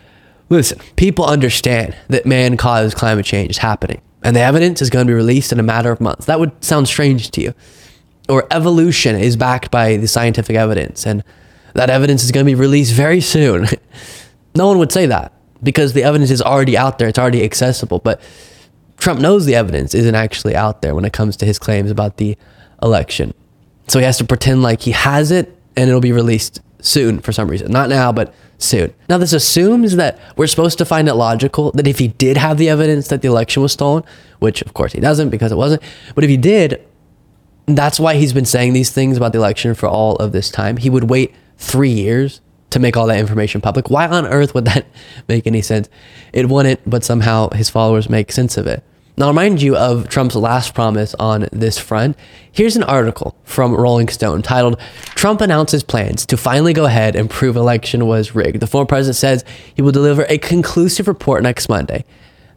listen, 0.49 0.81
people 0.97 1.25
understand 1.25 1.97
that 2.09 2.27
man 2.27 2.57
caused 2.57 2.97
climate 2.97 3.25
change 3.25 3.51
is 3.51 3.59
happening, 3.59 4.01
and 4.23 4.35
the 4.35 4.41
evidence 4.41 4.83
is 4.83 4.91
going 4.91 5.07
to 5.07 5.11
be 5.11 5.15
released 5.15 5.53
in 5.53 5.61
a 5.61 5.63
matter 5.63 5.93
of 5.93 6.01
months. 6.01 6.27
That 6.27 6.41
would 6.41 6.65
sound 6.65 6.89
strange 6.89 7.31
to 7.33 7.41
you. 7.41 7.55
Or 8.29 8.47
evolution 8.51 9.17
is 9.17 9.37
backed 9.37 9.71
by 9.71 9.97
the 9.97 10.07
scientific 10.09 10.55
evidence, 10.57 11.07
and 11.07 11.25
that 11.75 11.91
evidence 11.91 12.25
is 12.25 12.33
going 12.33 12.45
to 12.45 12.51
be 12.51 12.55
released 12.55 12.93
very 12.93 13.21
soon. 13.21 13.67
no 14.55 14.67
one 14.67 14.79
would 14.79 14.93
say 14.93 15.07
that 15.07 15.33
because 15.63 15.93
the 15.93 16.03
evidence 16.03 16.31
is 16.31 16.43
already 16.43 16.77
out 16.77 16.99
there, 16.99 17.09
it's 17.09 17.19
already 17.19 17.43
accessible. 17.43 17.99
But 17.99 18.21
Trump 18.99 19.21
knows 19.21 19.47
the 19.47 19.55
evidence 19.55 19.95
isn't 19.95 20.15
actually 20.15 20.55
out 20.55 20.83
there 20.83 20.95
when 20.95 21.05
it 21.05 21.13
comes 21.13 21.37
to 21.39 21.47
his 21.47 21.59
claims 21.59 21.91
about 21.91 22.17
the 22.17 22.37
election. 22.83 23.33
So 23.87 23.99
he 23.99 24.05
has 24.05 24.19
to 24.19 24.25
pretend 24.25 24.63
like 24.63 24.83
he 24.83 24.91
has 24.91 25.31
it 25.31 25.57
and 25.77 25.89
it'll 25.89 26.01
be 26.01 26.13
released 26.13 26.61
soon 26.81 27.21
for 27.21 27.33
some 27.33 27.49
reason. 27.49 27.73
Not 27.73 27.89
now, 27.89 28.13
but 28.13 28.35
soon. 28.59 28.93
Now, 29.09 29.19
this 29.19 29.33
assumes 29.33 29.97
that 29.97 30.19
we're 30.37 30.47
supposed 30.49 30.79
to 30.79 30.85
find 30.85 31.09
it 31.09 31.15
logical 31.15 31.71
that 31.73 31.87
if 31.87 31.99
he 31.99 32.09
did 32.09 32.37
have 32.37 32.59
the 32.59 32.69
evidence 32.69 33.09
that 33.09 33.23
the 33.23 33.29
election 33.29 33.63
was 33.63 33.73
stolen, 33.73 34.05
which 34.41 34.63
of 34.63 34.75
course 34.75 34.93
he 34.93 35.01
doesn't 35.01 35.31
because 35.31 35.53
it 35.53 35.57
wasn't, 35.57 35.83
but 36.15 36.25
if 36.25 36.31
he 36.31 36.37
did, 36.37 36.85
that's 37.77 38.01
why 38.01 38.15
he's 38.15 38.33
been 38.33 38.45
saying 38.45 38.73
these 38.73 38.91
things 38.91 39.17
about 39.17 39.33
the 39.33 39.39
election 39.39 39.75
for 39.75 39.89
all 39.89 40.17
of 40.17 40.33
this 40.33 40.51
time. 40.51 40.77
He 40.77 40.89
would 40.89 41.11
wait 41.11 41.35
three 41.59 41.91
years 41.91 42.41
to 42.71 42.79
make 42.79 42.97
all 42.97 43.07
that 43.07 43.19
information 43.19 43.61
public. 43.61 43.91
Why 43.91 44.07
on 44.07 44.27
earth 44.27 44.55
would 44.55 44.67
that 44.67 44.87
make 45.29 45.47
any 45.47 45.63
sense? 45.63 45.89
It 46.33 46.49
wouldn't, 46.49 46.81
but 46.89 47.05
somehow 47.05 47.51
his 47.51 47.71
followers 47.71 48.09
make 48.09 48.33
sense 48.33 48.57
of 48.57 48.67
it. 48.67 48.83
Now, 49.17 49.25
I'll 49.25 49.33
remind 49.33 49.61
you 49.61 49.77
of 49.77 50.09
Trump's 50.09 50.37
last 50.37 50.75
promise 50.75 51.13
on 51.17 51.49
this 51.51 51.77
front. 51.77 52.17
Here's 52.53 52.77
an 52.77 52.85
article 52.85 53.37
from 53.43 53.75
Rolling 53.75 54.07
Stone 54.07 54.43
titled 54.43 54.79
Trump 55.17 55.41
announces 55.41 55.83
plans 55.83 56.25
to 56.27 56.37
finally 56.37 56.73
go 56.73 56.85
ahead 56.85 57.17
and 57.17 57.29
prove 57.29 57.57
election 57.57 58.07
was 58.07 58.37
rigged. 58.37 58.61
The 58.61 58.69
former 58.69 58.87
president 58.87 59.17
says 59.17 59.45
he 59.75 59.83
will 59.83 59.91
deliver 59.91 60.25
a 60.29 60.39
conclusive 60.39 61.09
report 61.09 61.43
next 61.43 61.69
Monday 61.69 62.05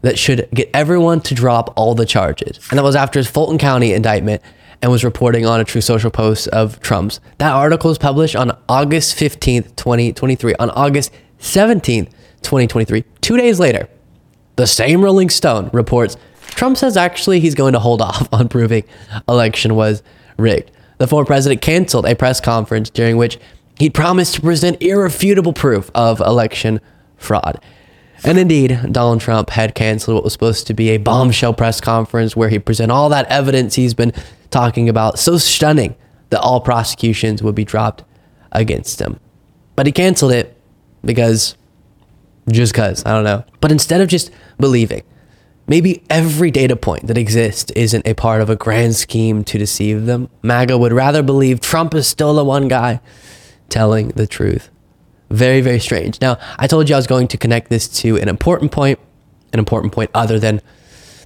that 0.02 0.20
should 0.20 0.48
get 0.54 0.70
everyone 0.72 1.22
to 1.22 1.34
drop 1.34 1.74
all 1.76 1.96
the 1.96 2.06
charges. 2.06 2.60
And 2.70 2.78
that 2.78 2.84
was 2.84 2.96
after 2.96 3.18
his 3.18 3.28
Fulton 3.28 3.58
County 3.58 3.94
indictment 3.94 4.44
and 4.82 4.92
was 4.92 5.04
reporting 5.04 5.46
on 5.46 5.60
a 5.60 5.64
Truth 5.64 5.84
Social 5.84 6.12
post 6.12 6.48
of 6.50 6.80
Trump's. 6.80 7.20
That 7.38 7.54
article 7.54 7.90
was 7.90 7.98
published 7.98 8.36
on 8.36 8.58
August 8.68 9.18
15th, 9.18 9.76
2023. 9.76 10.56
On 10.56 10.70
August 10.72 11.12
17th, 11.40 12.10
2023, 12.42 13.04
two 13.22 13.38
days 13.38 13.60
later, 13.60 13.88
the 14.56 14.68
same 14.68 15.04
Rolling 15.04 15.30
Stone 15.30 15.70
reports 15.74 16.18
Trump 16.56 16.78
says 16.78 16.98
actually 16.98 17.40
he's 17.40 17.56
going 17.56 17.74
to 17.74 17.80
hold 17.80 18.02
off 18.02 18.28
on 18.34 18.50
proving 18.50 18.84
election 19.28 19.76
was 19.76 20.04
rigged. 20.38 20.72
The 20.98 21.08
former 21.08 21.26
president 21.26 21.62
canceled 21.62 22.06
a 22.06 22.16
press 22.16 22.40
conference 22.40 22.90
during 22.90 23.18
which 23.18 23.40
he 23.80 23.90
promised 23.90 24.36
to 24.36 24.42
present 24.42 24.82
irrefutable 24.82 25.54
proof 25.54 25.90
of 25.96 26.20
election 26.20 26.80
fraud. 27.18 27.60
And 28.24 28.38
indeed, 28.38 28.80
Donald 28.92 29.20
Trump 29.22 29.50
had 29.50 29.74
canceled 29.74 30.16
what 30.16 30.24
was 30.24 30.34
supposed 30.34 30.68
to 30.68 30.74
be 30.74 30.90
a 30.90 30.98
bombshell 30.98 31.54
press 31.54 31.82
conference 31.82 32.36
where 32.36 32.50
he 32.50 32.60
present 32.60 32.92
all 32.92 33.10
that 33.10 33.26
evidence 33.28 33.76
he's 33.76 33.94
been 33.94 34.14
talking 34.52 34.90
about, 34.90 35.18
so 35.18 35.38
stunning 35.38 35.96
that 36.30 36.40
all 36.42 36.62
prosecutions 36.62 37.42
would 37.42 37.56
be 37.56 37.66
dropped 37.66 38.04
against 38.52 39.00
him. 39.00 39.20
But 39.76 39.86
he 39.86 39.92
canceled 39.92 40.34
it 40.34 40.56
because, 41.04 41.56
just 42.50 42.74
because, 42.74 43.04
I 43.06 43.14
don't 43.14 43.24
know. 43.24 43.44
But 43.60 43.72
instead 43.72 44.02
of 44.02 44.08
just 44.08 44.30
believing, 44.60 45.04
maybe 45.68 46.04
every 46.10 46.52
data 46.52 46.76
point 46.76 47.08
that 47.08 47.18
exists 47.18 47.72
isn't 47.72 48.06
a 48.06 48.14
part 48.14 48.42
of 48.42 48.50
a 48.50 48.56
grand 48.56 48.96
scheme 48.96 49.44
to 49.46 49.58
deceive 49.58 50.06
them, 50.06 50.30
MAGA 50.44 50.78
would 50.78 50.94
rather 50.94 51.24
believe 51.24 51.60
Trump 51.60 51.96
is 51.96 52.08
still 52.08 52.36
the 52.36 52.46
one 52.46 52.68
guy 52.68 53.02
telling 53.70 54.10
the 54.10 54.28
truth. 54.28 54.70
Very, 55.32 55.62
very 55.62 55.80
strange. 55.80 56.20
Now, 56.20 56.38
I 56.60 56.68
told 56.68 56.90
you 56.90 56.96
I 56.96 56.98
was 56.98 57.08
going 57.08 57.30
to 57.30 57.38
connect 57.38 57.70
this 57.70 57.88
to 58.02 58.18
an 58.18 58.28
important 58.28 58.72
point, 58.72 59.00
an 59.54 59.60
important 59.60 59.94
point 59.94 60.12
other 60.14 60.40
than 60.40 60.62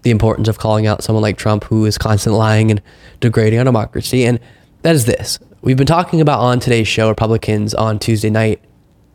the 0.04 0.12
importance 0.12 0.48
of 0.48 0.60
calling 0.60 0.86
out 0.86 1.04
someone 1.04 1.24
like 1.24 1.38
Trump 1.38 1.64
who 1.64 1.86
is 1.86 1.98
constantly 1.98 2.38
lying 2.38 2.70
and 2.70 2.82
degrading 3.20 3.58
our 3.58 3.66
democracy. 3.66 4.24
And 4.24 4.40
that 4.84 4.94
is 4.94 5.06
this. 5.06 5.40
We've 5.62 5.76
been 5.76 5.88
talking 5.88 6.22
about 6.22 6.40
on 6.42 6.60
today's 6.60 6.88
show, 6.88 7.10
Republicans 7.10 7.74
on 7.74 7.98
Tuesday 7.98 8.30
night 8.30 8.62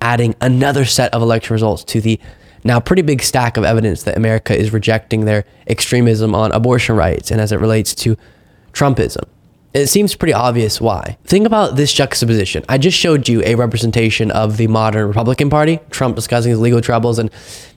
adding 0.02 0.34
another 0.40 0.84
set 0.84 1.14
of 1.14 1.22
election 1.22 1.54
results 1.54 1.84
to 1.84 2.00
the 2.00 2.18
now 2.64 2.80
pretty 2.80 3.02
big 3.02 3.22
stack 3.22 3.56
of 3.56 3.64
evidence 3.64 4.02
that 4.02 4.16
America 4.16 4.56
is 4.56 4.72
rejecting 4.72 5.24
their 5.24 5.44
extremism 5.68 6.34
on 6.34 6.50
abortion 6.52 6.96
rights 6.96 7.30
and 7.30 7.40
as 7.40 7.52
it 7.52 7.60
relates 7.60 7.94
to 7.94 8.16
Trumpism. 8.72 9.24
It 9.72 9.86
seems 9.86 10.16
pretty 10.16 10.32
obvious 10.32 10.80
why. 10.80 11.16
Think 11.24 11.46
about 11.46 11.76
this 11.76 11.92
juxtaposition. 11.92 12.64
I 12.68 12.76
just 12.76 12.98
showed 12.98 13.28
you 13.28 13.40
a 13.44 13.54
representation 13.54 14.32
of 14.32 14.56
the 14.56 14.66
modern 14.66 15.06
Republican 15.06 15.48
Party, 15.48 15.78
Trump 15.90 16.16
discussing 16.16 16.50
his 16.50 16.58
legal 16.58 16.80
troubles 16.80 17.20
and 17.20 17.30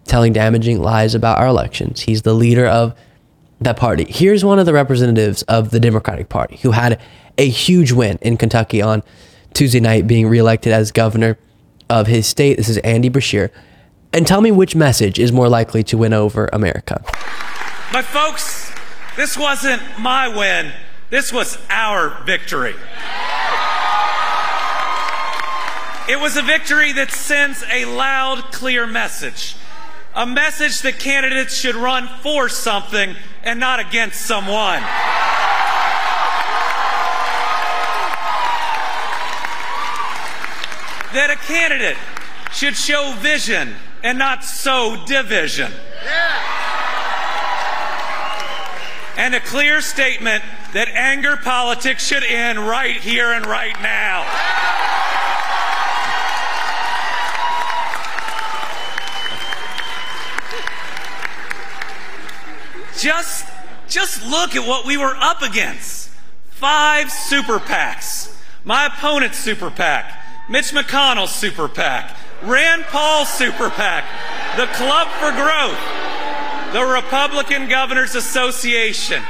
telling 0.05 0.33
damaging 0.33 0.81
lies 0.81 1.13
about 1.13 1.37
our 1.37 1.47
elections. 1.47 2.01
He's 2.01 2.23
the 2.23 2.33
leader 2.33 2.65
of 2.65 2.95
that 3.61 3.77
party. 3.77 4.05
Here's 4.09 4.43
one 4.43 4.57
of 4.57 4.65
the 4.65 4.73
representatives 4.73 5.43
of 5.43 5.69
the 5.69 5.79
Democratic 5.79 6.29
Party 6.29 6.57
who 6.57 6.71
had 6.71 6.99
a 7.37 7.47
huge 7.47 7.91
win 7.91 8.17
in 8.21 8.37
Kentucky 8.37 8.81
on 8.81 9.03
Tuesday 9.53 9.79
night, 9.79 10.07
being 10.07 10.27
reelected 10.27 10.73
as 10.73 10.91
governor 10.91 11.37
of 11.89 12.07
his 12.07 12.25
state. 12.25 12.57
This 12.57 12.69
is 12.69 12.79
Andy 12.79 13.09
Beshear. 13.09 13.51
And 14.11 14.25
tell 14.25 14.41
me 14.41 14.51
which 14.51 14.75
message 14.75 15.19
is 15.19 15.31
more 15.31 15.47
likely 15.47 15.83
to 15.83 15.97
win 15.97 16.11
over 16.11 16.49
America. 16.51 17.03
My 17.93 18.01
folks, 18.01 18.71
this 19.15 19.37
wasn't 19.37 19.81
my 19.99 20.27
win. 20.27 20.71
This 21.13 21.31
was 21.31 21.59
our 21.69 22.09
victory. 22.23 22.73
It 26.09 26.19
was 26.19 26.37
a 26.37 26.41
victory 26.41 26.91
that 26.93 27.11
sends 27.11 27.63
a 27.71 27.85
loud, 27.85 28.45
clear 28.51 28.87
message. 28.87 29.55
A 30.15 30.25
message 30.25 30.81
that 30.81 30.97
candidates 30.97 31.55
should 31.55 31.75
run 31.75 32.07
for 32.23 32.49
something 32.49 33.15
and 33.43 33.59
not 33.59 33.79
against 33.79 34.21
someone. 34.25 34.81
That 41.13 41.29
a 41.29 41.35
candidate 41.45 41.97
should 42.53 42.75
show 42.75 43.13
vision 43.19 43.75
and 44.01 44.17
not 44.17 44.43
sow 44.43 45.03
division. 45.05 45.71
And 49.15 49.35
a 49.35 49.39
clear 49.39 49.79
statement 49.81 50.43
that 50.73 50.89
anger 50.89 51.37
politics 51.37 52.05
should 52.05 52.23
end 52.23 52.59
right 52.59 52.95
here 52.95 53.31
and 53.31 53.45
right 53.45 53.79
now. 53.81 54.23
Just, 62.97 63.45
just 63.87 64.25
look 64.25 64.55
at 64.55 64.67
what 64.67 64.85
we 64.85 64.97
were 64.97 65.15
up 65.15 65.41
against. 65.41 66.09
Five 66.49 67.11
super 67.11 67.59
PACs. 67.59 68.33
My 68.63 68.85
opponent's 68.85 69.37
super 69.37 69.69
PAC, 69.69 70.09
Mitch 70.49 70.71
McConnell's 70.71 71.31
super 71.35 71.67
PAC, 71.67 72.15
Rand 72.43 72.83
Paul's 72.85 73.27
super 73.27 73.69
PAC, 73.69 74.05
the 74.55 74.67
Club 74.67 75.09
for 75.19 75.31
Growth, 75.31 75.77
the 76.71 76.85
Republican 76.85 77.67
Governors 77.67 78.15
Association, 78.15 79.21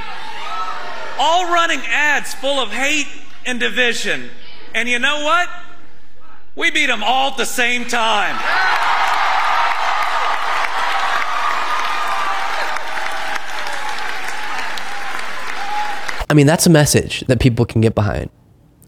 all 1.18 1.52
running 1.52 1.80
ads 1.86 2.34
full 2.34 2.58
of 2.58 2.70
hate 2.70 3.08
and 3.46 3.60
division. 3.60 4.30
And 4.74 4.88
you 4.88 4.98
know 4.98 5.24
what? 5.24 5.48
We 6.56 6.70
beat 6.70 6.86
them 6.86 7.02
all 7.02 7.30
at 7.32 7.36
the 7.36 7.46
same 7.46 7.84
time. 7.84 8.36
I 16.30 16.34
mean, 16.34 16.46
that's 16.46 16.66
a 16.66 16.70
message 16.70 17.20
that 17.28 17.38
people 17.38 17.64
can 17.64 17.80
get 17.80 17.94
behind. 17.94 18.30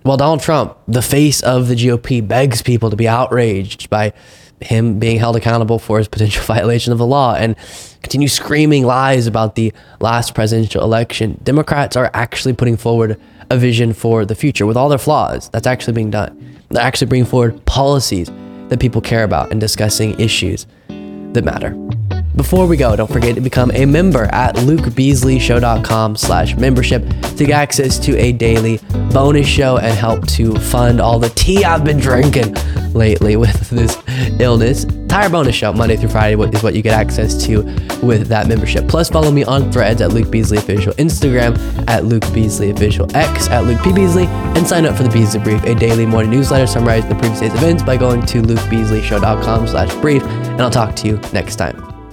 While 0.02 0.16
Donald 0.16 0.40
Trump, 0.40 0.76
the 0.88 1.02
face 1.02 1.42
of 1.42 1.68
the 1.68 1.74
GOP, 1.74 2.26
begs 2.26 2.62
people 2.62 2.90
to 2.90 2.96
be 2.96 3.08
outraged 3.08 3.90
by 3.90 4.12
him 4.60 4.98
being 4.98 5.18
held 5.18 5.36
accountable 5.36 5.78
for 5.78 5.98
his 5.98 6.08
potential 6.08 6.42
violation 6.46 6.92
of 6.92 6.98
the 6.98 7.06
law 7.06 7.34
and 7.34 7.56
continue 8.02 8.28
screaming 8.28 8.84
lies 8.84 9.26
about 9.26 9.54
the 9.54 9.72
last 10.00 10.34
presidential 10.34 10.82
election, 10.82 11.38
Democrats 11.42 11.96
are 11.96 12.10
actually 12.14 12.54
putting 12.54 12.76
forward 12.76 13.20
a 13.50 13.56
vision 13.56 13.92
for 13.92 14.24
the 14.24 14.34
future 14.34 14.66
with 14.66 14.76
all 14.76 14.88
their 14.88 14.98
flaws. 14.98 15.48
That's 15.50 15.66
actually 15.66 15.94
being 15.94 16.10
done. 16.10 16.60
They're 16.70 16.82
actually 16.82 17.08
bringing 17.08 17.26
forward 17.26 17.64
policies 17.66 18.30
that 18.68 18.80
people 18.80 19.00
care 19.00 19.24
about 19.24 19.50
and 19.50 19.60
discussing 19.60 20.18
issues 20.18 20.66
that 20.88 21.44
matter. 21.44 21.76
Before 22.36 22.66
we 22.66 22.76
go, 22.76 22.94
don't 22.94 23.10
forget 23.10 23.34
to 23.34 23.40
become 23.40 23.70
a 23.72 23.86
member 23.86 24.24
at 24.24 24.56
lukebeasleyshow.com 24.56 26.16
slash 26.16 26.54
membership 26.56 27.02
to 27.36 27.44
get 27.44 27.50
access 27.52 27.98
to 28.00 28.16
a 28.18 28.32
daily 28.32 28.78
bonus 29.10 29.46
show 29.46 29.78
and 29.78 29.96
help 29.96 30.26
to 30.28 30.54
fund 30.54 31.00
all 31.00 31.18
the 31.18 31.30
tea 31.30 31.64
I've 31.64 31.84
been 31.84 31.98
drinking 31.98 32.54
lately 32.92 33.36
with 33.36 33.70
this 33.70 33.96
illness. 34.38 34.84
Entire 34.84 35.28
bonus 35.30 35.54
show, 35.54 35.72
Monday 35.72 35.96
through 35.96 36.10
Friday, 36.10 36.40
is 36.50 36.62
what 36.62 36.74
you 36.74 36.82
get 36.82 36.92
access 36.92 37.42
to 37.46 37.62
with 38.02 38.28
that 38.28 38.48
membership. 38.48 38.86
Plus, 38.86 39.08
follow 39.08 39.30
me 39.30 39.44
on 39.44 39.72
threads 39.72 40.02
at 40.02 40.12
Luke 40.12 40.30
Beasley 40.30 40.58
Official, 40.58 40.92
Instagram 40.94 41.56
at 41.88 42.04
Luke 42.04 42.24
Beasley 42.34 42.70
Official, 42.70 43.14
X 43.16 43.48
at 43.48 43.64
Luke 43.64 43.82
P. 43.82 43.92
Beasley, 43.92 44.26
and 44.26 44.66
sign 44.66 44.84
up 44.84 44.96
for 44.96 45.04
the 45.04 45.10
Beasley 45.10 45.40
Brief, 45.40 45.62
a 45.64 45.74
daily 45.74 46.04
morning 46.04 46.30
newsletter 46.30 46.66
summarizing 46.66 47.08
the 47.08 47.16
previous 47.16 47.40
day's 47.40 47.54
events 47.54 47.82
by 47.82 47.96
going 47.96 48.24
to 48.26 48.42
lukebeasleyshow.com 48.42 49.66
slash 49.66 49.94
brief. 49.96 50.22
And 50.22 50.60
I'll 50.60 50.70
talk 50.70 50.94
to 50.96 51.08
you 51.08 51.18
next 51.32 51.56
time. 51.56 52.05